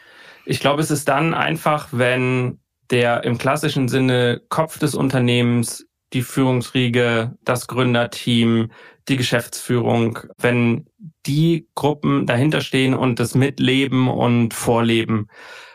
Ich 0.46 0.58
glaube, 0.58 0.82
es 0.82 0.90
ist 0.90 1.08
dann 1.08 1.32
einfach, 1.32 1.88
wenn 1.92 2.58
der 2.90 3.24
im 3.24 3.38
klassischen 3.38 3.88
Sinne 3.88 4.42
Kopf 4.48 4.78
des 4.78 4.94
Unternehmens, 4.94 5.86
die 6.12 6.22
Führungsriege, 6.22 7.36
das 7.44 7.66
Gründerteam, 7.66 8.70
die 9.08 9.16
Geschäftsführung, 9.16 10.18
wenn 10.38 10.86
die 11.26 11.68
Gruppen 11.74 12.26
dahinter 12.26 12.60
stehen 12.60 12.94
und 12.94 13.18
das 13.18 13.34
mitleben 13.34 14.08
und 14.08 14.54
vorleben. 14.54 15.28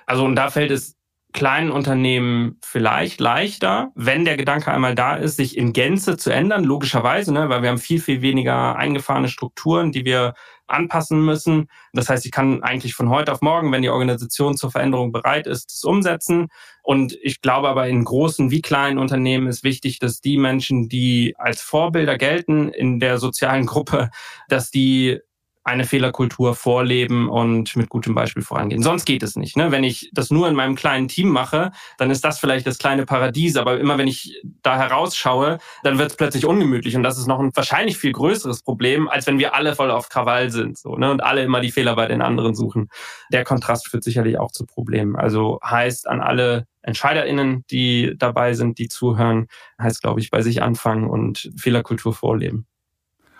Also 0.05 0.23
und 0.25 0.35
da 0.35 0.49
fällt 0.49 0.71
es 0.71 0.96
kleinen 1.33 1.71
Unternehmen 1.71 2.57
vielleicht 2.63 3.19
leichter, 3.19 3.91
wenn 3.95 4.25
der 4.25 4.37
Gedanke 4.37 4.71
einmal 4.71 4.95
da 4.95 5.15
ist, 5.15 5.35
sich 5.35 5.57
in 5.57 5.73
Gänze 5.73 6.17
zu 6.17 6.31
ändern, 6.31 6.63
logischerweise, 6.63 7.33
ne, 7.33 7.49
weil 7.49 7.61
wir 7.61 7.69
haben 7.69 7.77
viel, 7.77 7.99
viel 7.99 8.21
weniger 8.21 8.75
eingefahrene 8.75 9.27
Strukturen, 9.27 9.91
die 9.91 10.05
wir 10.05 10.33
anpassen 10.67 11.23
müssen. 11.23 11.69
Das 11.93 12.09
heißt, 12.09 12.25
ich 12.25 12.31
kann 12.31 12.63
eigentlich 12.63 12.93
von 12.93 13.09
heute 13.09 13.31
auf 13.31 13.41
morgen, 13.41 13.71
wenn 13.71 13.81
die 13.81 13.89
Organisation 13.89 14.57
zur 14.57 14.71
Veränderung 14.71 15.11
bereit 15.11 15.47
ist, 15.47 15.71
das 15.71 15.83
umsetzen. 15.83 16.47
Und 16.83 17.17
ich 17.21 17.41
glaube 17.41 17.69
aber 17.69 17.87
in 17.87 18.03
großen 18.03 18.51
wie 18.51 18.61
kleinen 18.61 18.97
Unternehmen 18.97 19.47
ist 19.47 19.63
wichtig, 19.63 19.99
dass 19.99 20.21
die 20.21 20.37
Menschen, 20.37 20.89
die 20.89 21.35
als 21.37 21.61
Vorbilder 21.61 22.17
gelten 22.17 22.69
in 22.69 22.99
der 22.99 23.17
sozialen 23.17 23.65
Gruppe, 23.65 24.09
dass 24.49 24.71
die 24.71 25.19
eine 25.67 25.83
Fehlerkultur 25.83 26.55
vorleben 26.55 27.29
und 27.29 27.75
mit 27.75 27.89
gutem 27.89 28.15
Beispiel 28.15 28.41
vorangehen. 28.41 28.81
Sonst 28.81 29.05
geht 29.05 29.21
es 29.21 29.35
nicht. 29.35 29.57
Ne? 29.57 29.69
Wenn 29.69 29.83
ich 29.83 30.09
das 30.13 30.31
nur 30.31 30.47
in 30.47 30.55
meinem 30.55 30.75
kleinen 30.75 31.09
Team 31.09 31.27
mache, 31.27 31.71
dann 31.97 32.09
ist 32.09 32.23
das 32.23 32.39
vielleicht 32.39 32.65
das 32.65 32.77
kleine 32.77 33.05
Paradies. 33.05 33.57
Aber 33.57 33.77
immer 33.77 33.97
wenn 33.97 34.07
ich 34.07 34.41
da 34.63 34.77
herausschaue, 34.77 35.57
dann 35.83 35.99
wird 35.99 36.11
es 36.11 36.17
plötzlich 36.17 36.45
ungemütlich. 36.45 36.95
Und 36.95 37.03
das 37.03 37.17
ist 37.17 37.27
noch 37.27 37.39
ein 37.39 37.51
wahrscheinlich 37.53 37.97
viel 37.97 38.13
größeres 38.13 38.63
Problem, 38.63 39.09
als 39.09 39.27
wenn 39.27 39.39
wir 39.39 39.55
alle 39.55 39.75
voll 39.75 39.91
auf 39.91 40.07
Krawall 40.07 40.49
sind 40.51 40.77
so, 40.77 40.95
ne? 40.95 41.11
und 41.11 41.21
alle 41.21 41.43
immer 41.43 41.59
die 41.59 41.71
Fehler 41.71 41.95
bei 41.97 42.07
den 42.07 42.21
anderen 42.21 42.55
suchen. 42.55 42.89
Der 43.33 43.43
Kontrast 43.43 43.89
führt 43.89 44.05
sicherlich 44.05 44.39
auch 44.39 44.51
zu 44.51 44.65
Problemen. 44.65 45.17
Also 45.17 45.59
heißt 45.65 46.07
an 46.07 46.21
alle 46.21 46.65
EntscheiderInnen, 46.81 47.65
die 47.69 48.13
dabei 48.17 48.53
sind, 48.53 48.77
die 48.79 48.87
zuhören, 48.87 49.47
heißt, 49.81 50.01
glaube 50.01 50.21
ich, 50.21 50.31
bei 50.31 50.41
sich 50.41 50.61
anfangen 50.63 51.09
und 51.09 51.51
Fehlerkultur 51.57 52.13
vorleben. 52.13 52.67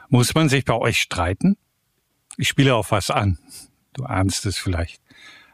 Muss 0.10 0.36
man 0.36 0.50
sich 0.50 0.66
bei 0.66 0.76
euch 0.76 1.00
streiten? 1.00 1.58
Ich 2.38 2.48
spiele 2.48 2.76
auf 2.76 2.92
was 2.92 3.10
an. 3.10 3.40
Du 3.94 4.04
ahnst 4.04 4.46
es 4.46 4.58
vielleicht. 4.58 5.02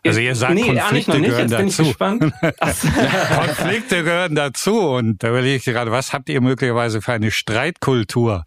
Also 0.06 0.19
ihr 0.19 0.36
sagt, 0.36 0.56
nee, 0.56 0.63
Konflikte 0.63 1.22
gehören 1.22 1.50
dazu. 1.50 1.84
Konflikte 1.98 4.04
gehören 4.04 4.36
dazu. 4.36 4.82
Und 4.82 5.24
da 5.24 5.30
überlege 5.30 5.56
ich 5.56 5.63
gerade, 5.63 5.91
was 5.91 6.12
habt 6.12 6.28
ihr 6.28 6.41
möglicherweise 6.41 7.02
für 7.02 7.13
eine 7.13 7.32
Streitkultur? 7.32 8.46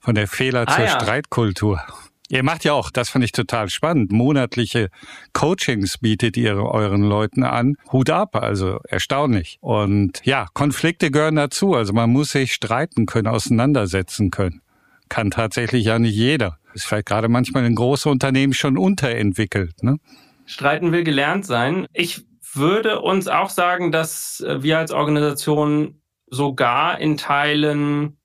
Von 0.00 0.16
der 0.16 0.26
Fehler 0.26 0.64
ah, 0.66 0.74
zur 0.74 0.84
ja. 0.84 1.00
Streitkultur. 1.00 1.80
Ihr 2.28 2.42
macht 2.42 2.64
ja 2.64 2.72
auch, 2.72 2.90
das 2.90 3.10
fand 3.10 3.24
ich 3.24 3.32
total 3.32 3.68
spannend, 3.68 4.10
monatliche 4.10 4.88
Coachings 5.34 5.98
bietet 5.98 6.36
ihr 6.36 6.56
euren 6.56 7.02
Leuten 7.02 7.44
an. 7.44 7.76
Hut 7.92 8.10
ab, 8.10 8.34
also 8.34 8.80
erstaunlich. 8.88 9.58
Und 9.60 10.20
ja, 10.24 10.46
Konflikte 10.54 11.10
gehören 11.10 11.36
dazu. 11.36 11.74
Also 11.74 11.92
man 11.92 12.10
muss 12.10 12.32
sich 12.32 12.54
streiten 12.54 13.06
können, 13.06 13.28
auseinandersetzen 13.28 14.30
können. 14.30 14.62
Kann 15.12 15.30
tatsächlich 15.30 15.84
ja 15.84 15.98
nicht 15.98 16.14
jeder. 16.14 16.56
Ist 16.72 16.86
vielleicht 16.86 17.04
gerade 17.04 17.28
manchmal 17.28 17.66
in 17.66 17.74
große 17.74 18.08
Unternehmen 18.08 18.54
schon 18.54 18.78
unterentwickelt. 18.78 19.82
Ne? 19.82 19.98
Streiten 20.46 20.90
will 20.90 21.04
gelernt 21.04 21.44
sein. 21.44 21.86
Ich 21.92 22.24
würde 22.54 23.02
uns 23.02 23.28
auch 23.28 23.50
sagen, 23.50 23.92
dass 23.92 24.42
wir 24.48 24.78
als 24.78 24.90
Organisation 24.90 26.00
sogar 26.28 26.98
in 26.98 27.18
Teilen 27.18 28.16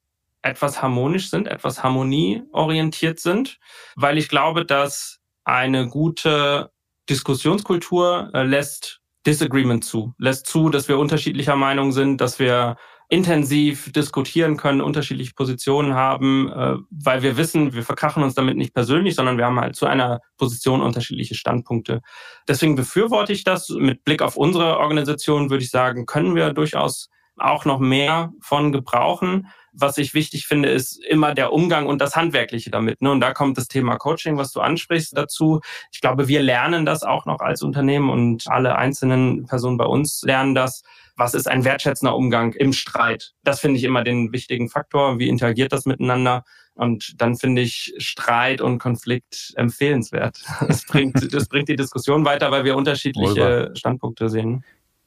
etwas 0.41 0.81
harmonisch 0.81 1.29
sind, 1.29 1.49
etwas 1.49 1.83
harmonieorientiert 1.83 3.19
sind, 3.19 3.59
weil 3.97 4.17
ich 4.17 4.29
glaube, 4.29 4.63
dass 4.63 5.19
eine 5.43 5.89
gute 5.89 6.71
Diskussionskultur 7.09 8.31
äh, 8.33 8.43
lässt 8.43 9.01
Disagreement 9.25 9.83
zu, 9.83 10.13
lässt 10.17 10.47
zu, 10.47 10.69
dass 10.69 10.87
wir 10.87 10.97
unterschiedlicher 10.97 11.57
Meinung 11.57 11.91
sind, 11.91 12.21
dass 12.21 12.39
wir 12.39 12.77
intensiv 13.09 13.91
diskutieren 13.93 14.57
können, 14.57 14.81
unterschiedliche 14.81 15.33
Positionen 15.33 15.93
haben, 15.93 16.51
äh, 16.51 16.75
weil 16.89 17.21
wir 17.21 17.37
wissen, 17.37 17.73
wir 17.73 17.83
verkrachen 17.83 18.21
uns 18.21 18.35
damit 18.35 18.57
nicht 18.57 18.73
persönlich, 18.73 19.15
sondern 19.15 19.37
wir 19.37 19.45
haben 19.45 19.59
halt 19.59 19.75
zu 19.77 19.85
einer 19.85 20.19
Position 20.37 20.81
unterschiedliche 20.81 21.35
Standpunkte. 21.35 22.01
Deswegen 22.47 22.75
befürworte 22.75 23.31
ich 23.31 23.45
das. 23.45 23.69
Mit 23.69 24.03
Blick 24.03 24.21
auf 24.21 24.35
unsere 24.35 24.77
Organisation 24.77 25.49
würde 25.49 25.63
ich 25.63 25.69
sagen, 25.69 26.05
können 26.05 26.35
wir 26.35 26.51
durchaus 26.51 27.09
auch 27.37 27.65
noch 27.65 27.79
mehr 27.79 28.33
von 28.41 28.71
gebrauchen. 28.71 29.47
Was 29.71 29.97
ich 29.97 30.13
wichtig 30.13 30.47
finde, 30.47 30.69
ist 30.69 30.97
immer 31.05 31.33
der 31.33 31.53
Umgang 31.53 31.85
und 31.85 32.01
das 32.01 32.15
Handwerkliche 32.15 32.71
damit. 32.71 33.01
Ne? 33.01 33.11
Und 33.11 33.21
da 33.21 33.33
kommt 33.33 33.57
das 33.57 33.67
Thema 33.67 33.95
Coaching, 33.97 34.37
was 34.37 34.51
du 34.51 34.59
ansprichst, 34.59 35.15
dazu. 35.15 35.61
Ich 35.91 36.01
glaube, 36.01 36.27
wir 36.27 36.41
lernen 36.41 36.85
das 36.85 37.03
auch 37.03 37.25
noch 37.25 37.39
als 37.39 37.61
Unternehmen 37.61 38.09
und 38.09 38.47
alle 38.47 38.75
einzelnen 38.75 39.45
Personen 39.45 39.77
bei 39.77 39.85
uns 39.85 40.23
lernen 40.23 40.55
das. 40.55 40.81
Was 41.17 41.33
ist 41.33 41.47
ein 41.47 41.65
wertschätzender 41.65 42.15
Umgang 42.15 42.53
im 42.53 42.73
Streit? 42.73 43.33
Das 43.43 43.59
finde 43.59 43.79
ich 43.79 43.83
immer 43.83 44.03
den 44.03 44.31
wichtigen 44.31 44.69
Faktor. 44.69 45.17
Wie 45.17 45.27
interagiert 45.27 45.73
das 45.73 45.85
miteinander? 45.85 46.43
Und 46.75 47.19
dann 47.19 47.35
finde 47.35 47.63
ich 47.63 47.95
Streit 47.97 48.61
und 48.61 48.77
Konflikt 48.77 49.51
empfehlenswert. 49.55 50.39
Das 50.67 50.85
bringt, 50.85 51.33
das 51.33 51.47
bringt 51.47 51.69
die 51.69 51.75
Diskussion 51.75 52.23
weiter, 52.23 52.51
weil 52.51 52.63
wir 52.65 52.77
unterschiedliche 52.77 53.71
Standpunkte 53.73 54.29
sehen. 54.29 54.63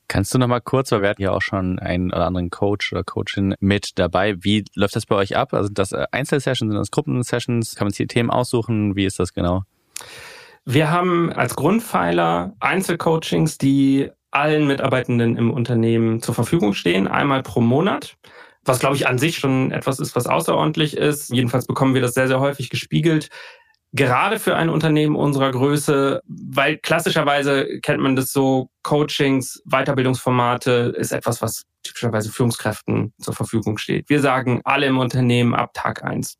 Kannst 0.08 0.34
du 0.34 0.38
noch 0.38 0.48
mal 0.48 0.60
kurz, 0.60 0.90
weil 0.90 1.02
wir 1.02 1.10
hatten 1.10 1.22
ja 1.22 1.30
auch 1.30 1.42
schon 1.42 1.78
einen 1.78 2.12
oder 2.12 2.26
anderen 2.26 2.50
Coach 2.50 2.92
oder 2.92 3.04
Coachin 3.04 3.54
mit 3.60 3.92
dabei. 3.94 4.34
Wie 4.42 4.64
läuft 4.74 4.96
das 4.96 5.06
bei 5.06 5.14
euch 5.14 5.36
ab? 5.36 5.54
Also 5.54 5.70
das 5.72 5.92
äh, 5.92 6.06
Einzelsessions, 6.10 6.72
sind 6.72 6.80
das 6.80 6.90
Gruppensessions? 6.90 7.76
Kann 7.76 7.86
man 7.86 7.92
sich 7.92 7.98
die 7.98 8.06
Themen 8.08 8.30
aussuchen? 8.30 8.96
Wie 8.96 9.04
ist 9.04 9.20
das 9.20 9.32
genau? 9.32 9.62
Wir 10.64 10.90
haben 10.90 11.32
als 11.32 11.54
Grundpfeiler 11.54 12.54
Einzelcoachings, 12.58 13.58
die 13.58 14.10
allen 14.30 14.66
Mitarbeitenden 14.66 15.36
im 15.36 15.50
Unternehmen 15.50 16.22
zur 16.22 16.34
Verfügung 16.34 16.74
stehen, 16.74 17.08
einmal 17.08 17.42
pro 17.42 17.60
Monat. 17.60 18.16
Was, 18.64 18.78
glaube 18.78 18.96
ich, 18.96 19.06
an 19.06 19.18
sich 19.18 19.38
schon 19.38 19.72
etwas 19.72 19.98
ist, 20.00 20.14
was 20.14 20.26
außerordentlich 20.26 20.96
ist. 20.96 21.30
Jedenfalls 21.30 21.66
bekommen 21.66 21.94
wir 21.94 22.02
das 22.02 22.14
sehr, 22.14 22.28
sehr 22.28 22.40
häufig 22.40 22.68
gespiegelt 22.68 23.30
gerade 23.92 24.38
für 24.38 24.56
ein 24.56 24.70
Unternehmen 24.70 25.16
unserer 25.16 25.50
Größe, 25.50 26.22
weil 26.26 26.78
klassischerweise 26.78 27.80
kennt 27.80 28.00
man 28.00 28.16
das 28.16 28.32
so, 28.32 28.68
Coachings, 28.82 29.62
Weiterbildungsformate 29.64 30.94
ist 30.96 31.12
etwas, 31.12 31.42
was 31.42 31.64
typischerweise 31.82 32.30
Führungskräften 32.30 33.12
zur 33.18 33.34
Verfügung 33.34 33.78
steht. 33.78 34.08
Wir 34.08 34.20
sagen 34.20 34.60
alle 34.64 34.86
im 34.86 34.98
Unternehmen 34.98 35.54
ab 35.54 35.72
Tag 35.74 36.04
eins. 36.04 36.36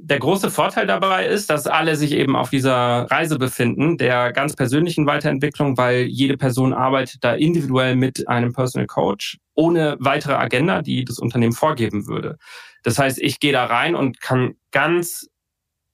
Der 0.00 0.20
große 0.20 0.50
Vorteil 0.52 0.86
dabei 0.86 1.26
ist, 1.26 1.50
dass 1.50 1.66
alle 1.66 1.96
sich 1.96 2.12
eben 2.12 2.36
auf 2.36 2.50
dieser 2.50 3.10
Reise 3.10 3.36
befinden, 3.36 3.98
der 3.98 4.32
ganz 4.32 4.54
persönlichen 4.54 5.06
Weiterentwicklung, 5.06 5.76
weil 5.76 6.02
jede 6.02 6.36
Person 6.36 6.72
arbeitet 6.72 7.24
da 7.24 7.34
individuell 7.34 7.96
mit 7.96 8.28
einem 8.28 8.52
Personal 8.52 8.86
Coach 8.86 9.38
ohne 9.54 9.96
weitere 9.98 10.34
Agenda, 10.34 10.82
die 10.82 11.04
das 11.04 11.18
Unternehmen 11.18 11.52
vorgeben 11.52 12.06
würde. 12.06 12.38
Das 12.84 12.96
heißt, 12.98 13.18
ich 13.20 13.40
gehe 13.40 13.52
da 13.52 13.64
rein 13.64 13.96
und 13.96 14.20
kann 14.20 14.54
ganz 14.70 15.28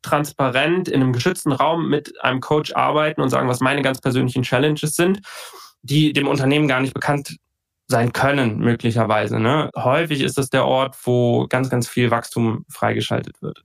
transparent 0.03 0.87
in 0.89 1.01
einem 1.01 1.15
geschützten 1.15 1.53
Raum 1.53 1.89
mit 1.89 2.23
einem 2.23 2.41
Coach 2.41 2.75
arbeiten 2.75 3.23
und 3.23 3.31
sagen, 3.31 3.49
was 3.49 3.61
meine 3.61 3.81
ganz 3.81 4.03
persönlichen 4.03 4.43
Challenges 4.43 4.97
sind, 4.97 5.21
die 5.81 6.13
dem 6.13 6.29
Unternehmen 6.29 6.69
gar 6.69 6.81
nicht 6.81 6.93
bekannt 6.93 7.39
sein 7.89 8.13
können, 8.13 8.59
möglicherweise. 8.59 9.41
Ne? 9.41 9.71
Häufig 9.75 10.21
ist 10.21 10.37
das 10.37 10.51
der 10.51 10.67
Ort, 10.67 10.97
wo 11.05 11.47
ganz, 11.49 11.71
ganz 11.71 11.89
viel 11.89 12.11
Wachstum 12.11 12.67
freigeschaltet 12.69 13.41
wird. 13.41 13.63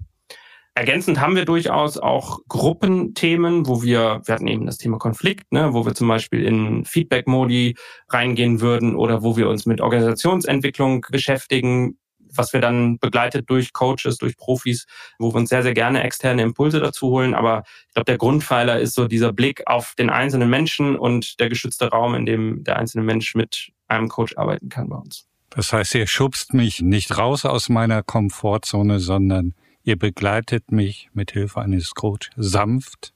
Ergänzend 0.75 1.19
haben 1.19 1.35
wir 1.35 1.45
durchaus 1.45 1.97
auch 1.97 2.39
Gruppenthemen, 2.47 3.67
wo 3.67 3.83
wir, 3.83 4.21
wir 4.23 4.35
hatten 4.35 4.47
eben 4.47 4.65
das 4.65 4.77
Thema 4.77 4.97
Konflikt, 4.97 5.51
ne, 5.51 5.73
wo 5.73 5.85
wir 5.85 5.93
zum 5.93 6.07
Beispiel 6.07 6.45
in 6.45 6.85
Feedback-Modi 6.85 7.75
reingehen 8.09 8.61
würden 8.61 8.95
oder 8.95 9.21
wo 9.21 9.35
wir 9.35 9.49
uns 9.49 9.65
mit 9.65 9.81
Organisationsentwicklung 9.81 11.05
beschäftigen, 11.11 11.97
was 12.33 12.53
wir 12.53 12.61
dann 12.61 12.99
begleitet 12.99 13.49
durch 13.49 13.73
Coaches, 13.73 14.17
durch 14.17 14.37
Profis, 14.37 14.85
wo 15.17 15.33
wir 15.33 15.37
uns 15.37 15.49
sehr, 15.49 15.63
sehr 15.63 15.73
gerne 15.73 16.03
externe 16.03 16.43
Impulse 16.43 16.79
dazu 16.79 17.07
holen. 17.07 17.33
Aber 17.33 17.63
ich 17.87 17.93
glaube, 17.93 18.05
der 18.05 18.17
Grundpfeiler 18.17 18.79
ist 18.79 18.93
so 18.93 19.07
dieser 19.07 19.33
Blick 19.33 19.63
auf 19.65 19.95
den 19.97 20.09
einzelnen 20.09 20.49
Menschen 20.49 20.95
und 20.95 21.39
der 21.39 21.49
geschützte 21.49 21.89
Raum, 21.89 22.15
in 22.15 22.25
dem 22.25 22.63
der 22.63 22.77
einzelne 22.77 23.03
Mensch 23.03 23.35
mit 23.35 23.71
einem 23.87 24.07
Coach 24.07 24.37
arbeiten 24.37 24.69
kann 24.69 24.89
bei 24.89 24.97
uns. 24.97 25.25
Das 25.49 25.73
heißt, 25.73 25.95
ihr 25.95 26.07
schubst 26.07 26.53
mich 26.53 26.81
nicht 26.81 27.17
raus 27.17 27.45
aus 27.45 27.69
meiner 27.69 28.03
Komfortzone, 28.03 28.99
sondern 28.99 29.55
ihr 29.89 29.97
begleitet 29.97 30.71
mich 30.71 31.09
mit 31.13 31.31
Hilfe 31.31 31.59
eines 31.61 31.95
Coach 31.95 32.29
sanft, 32.37 33.13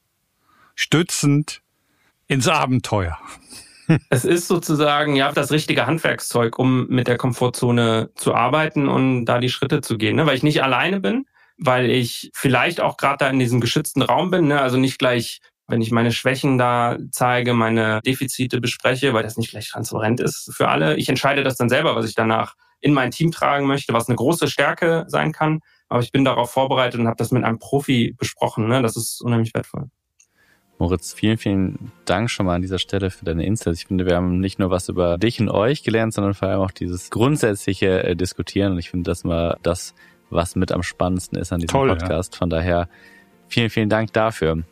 stützend 0.75 1.61
ins 2.27 2.47
Abenteuer 2.47 3.17
es 4.09 4.25
ist 4.25 4.47
sozusagen 4.47 5.15
ja 5.15 5.31
das 5.31 5.51
richtige 5.51 5.85
Handwerkszeug, 5.85 6.57
um 6.57 6.87
mit 6.87 7.07
der 7.07 7.17
Komfortzone 7.17 8.09
zu 8.15 8.33
arbeiten 8.33 8.87
und 8.87 9.25
da 9.25 9.39
die 9.39 9.49
Schritte 9.49 9.81
zu 9.81 9.97
gehen, 9.97 10.15
ne? 10.15 10.25
weil 10.25 10.37
ich 10.37 10.41
nicht 10.41 10.63
alleine 10.63 10.99
bin, 10.99 11.25
weil 11.57 11.91
ich 11.91 12.31
vielleicht 12.33 12.81
auch 12.81 12.97
gerade 12.97 13.17
da 13.19 13.29
in 13.29 13.39
diesem 13.39 13.59
geschützten 13.61 14.01
Raum 14.01 14.31
bin, 14.31 14.47
ne? 14.47 14.61
also 14.61 14.77
nicht 14.77 14.99
gleich 14.99 15.41
wenn 15.67 15.81
ich 15.81 15.91
meine 15.91 16.11
Schwächen 16.11 16.57
da 16.57 16.97
zeige, 17.11 17.53
meine 17.53 18.01
Defizite 18.05 18.59
bespreche, 18.59 19.13
weil 19.13 19.23
das 19.23 19.37
nicht 19.37 19.51
gleich 19.51 19.69
transparent 19.69 20.19
ist 20.19 20.51
für 20.53 20.67
alle. 20.67 20.97
Ich 20.97 21.07
entscheide 21.07 21.41
das 21.41 21.55
dann 21.55 21.69
selber, 21.69 21.95
was 21.95 22.07
ich 22.07 22.15
danach 22.15 22.55
in 22.81 22.93
mein 22.93 23.11
Team 23.11 23.31
tragen 23.31 23.65
möchte, 23.65 23.93
was 23.93 24.09
eine 24.09 24.17
große 24.17 24.49
Stärke 24.49 25.05
sein 25.07 25.31
kann. 25.31 25.61
Aber 25.89 26.01
ich 26.01 26.11
bin 26.11 26.25
darauf 26.25 26.51
vorbereitet 26.51 26.99
und 26.99 27.07
habe 27.07 27.17
das 27.17 27.31
mit 27.31 27.43
einem 27.43 27.59
Profi 27.59 28.15
besprochen. 28.17 28.67
Ne? 28.67 28.81
Das 28.81 28.97
ist 28.97 29.21
unheimlich 29.21 29.53
wertvoll. 29.53 29.89
Moritz, 30.79 31.13
vielen, 31.13 31.37
vielen 31.37 31.91
Dank 32.05 32.29
schon 32.29 32.45
mal 32.45 32.55
an 32.55 32.61
dieser 32.61 32.79
Stelle 32.79 33.09
für 33.11 33.25
deine 33.25 33.45
Insights. 33.45 33.79
Ich 33.79 33.87
finde, 33.87 34.05
wir 34.05 34.15
haben 34.15 34.39
nicht 34.39 34.59
nur 34.59 34.69
was 34.69 34.89
über 34.89 35.17
dich 35.17 35.39
und 35.39 35.49
euch 35.49 35.83
gelernt, 35.83 36.13
sondern 36.13 36.33
vor 36.33 36.49
allem 36.49 36.61
auch 36.61 36.71
dieses 36.71 37.09
grundsätzliche 37.09 38.03
äh, 38.03 38.15
Diskutieren. 38.15 38.73
Und 38.73 38.79
ich 38.79 38.89
finde, 38.89 39.09
das 39.09 39.23
mal 39.23 39.57
das, 39.63 39.93
was 40.29 40.55
mit 40.55 40.71
am 40.71 40.83
spannendsten 40.83 41.37
ist 41.37 41.53
an 41.53 41.59
diesem 41.59 41.71
Toll, 41.71 41.89
Podcast. 41.89 42.33
Ja. 42.33 42.39
Von 42.39 42.49
daher 42.49 42.89
vielen, 43.47 43.69
vielen 43.69 43.89
Dank 43.89 44.13
dafür. 44.13 44.63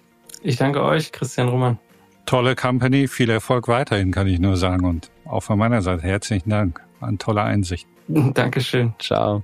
Ich 0.42 0.58
danke 0.58 0.84
euch, 0.84 1.12
Christian 1.12 1.50
Roman. 1.50 1.78
Tolle 2.26 2.56
Company, 2.56 3.08
viel 3.08 3.30
Erfolg 3.30 3.68
weiterhin, 3.68 4.12
kann 4.12 4.28
ich 4.28 4.40
nur 4.40 4.58
sagen. 4.58 4.86
Und 4.86 5.12
auch 5.26 5.42
von 5.42 5.58
meiner 5.58 5.82
Seite 5.82 6.04
herzlichen 6.04 6.50
Dank. 6.50 6.82
Eine 7.00 7.18
tolle 7.18 7.44
Einsicht. 7.44 7.88
Dankeschön. 8.08 8.94
Ciao. 9.00 9.44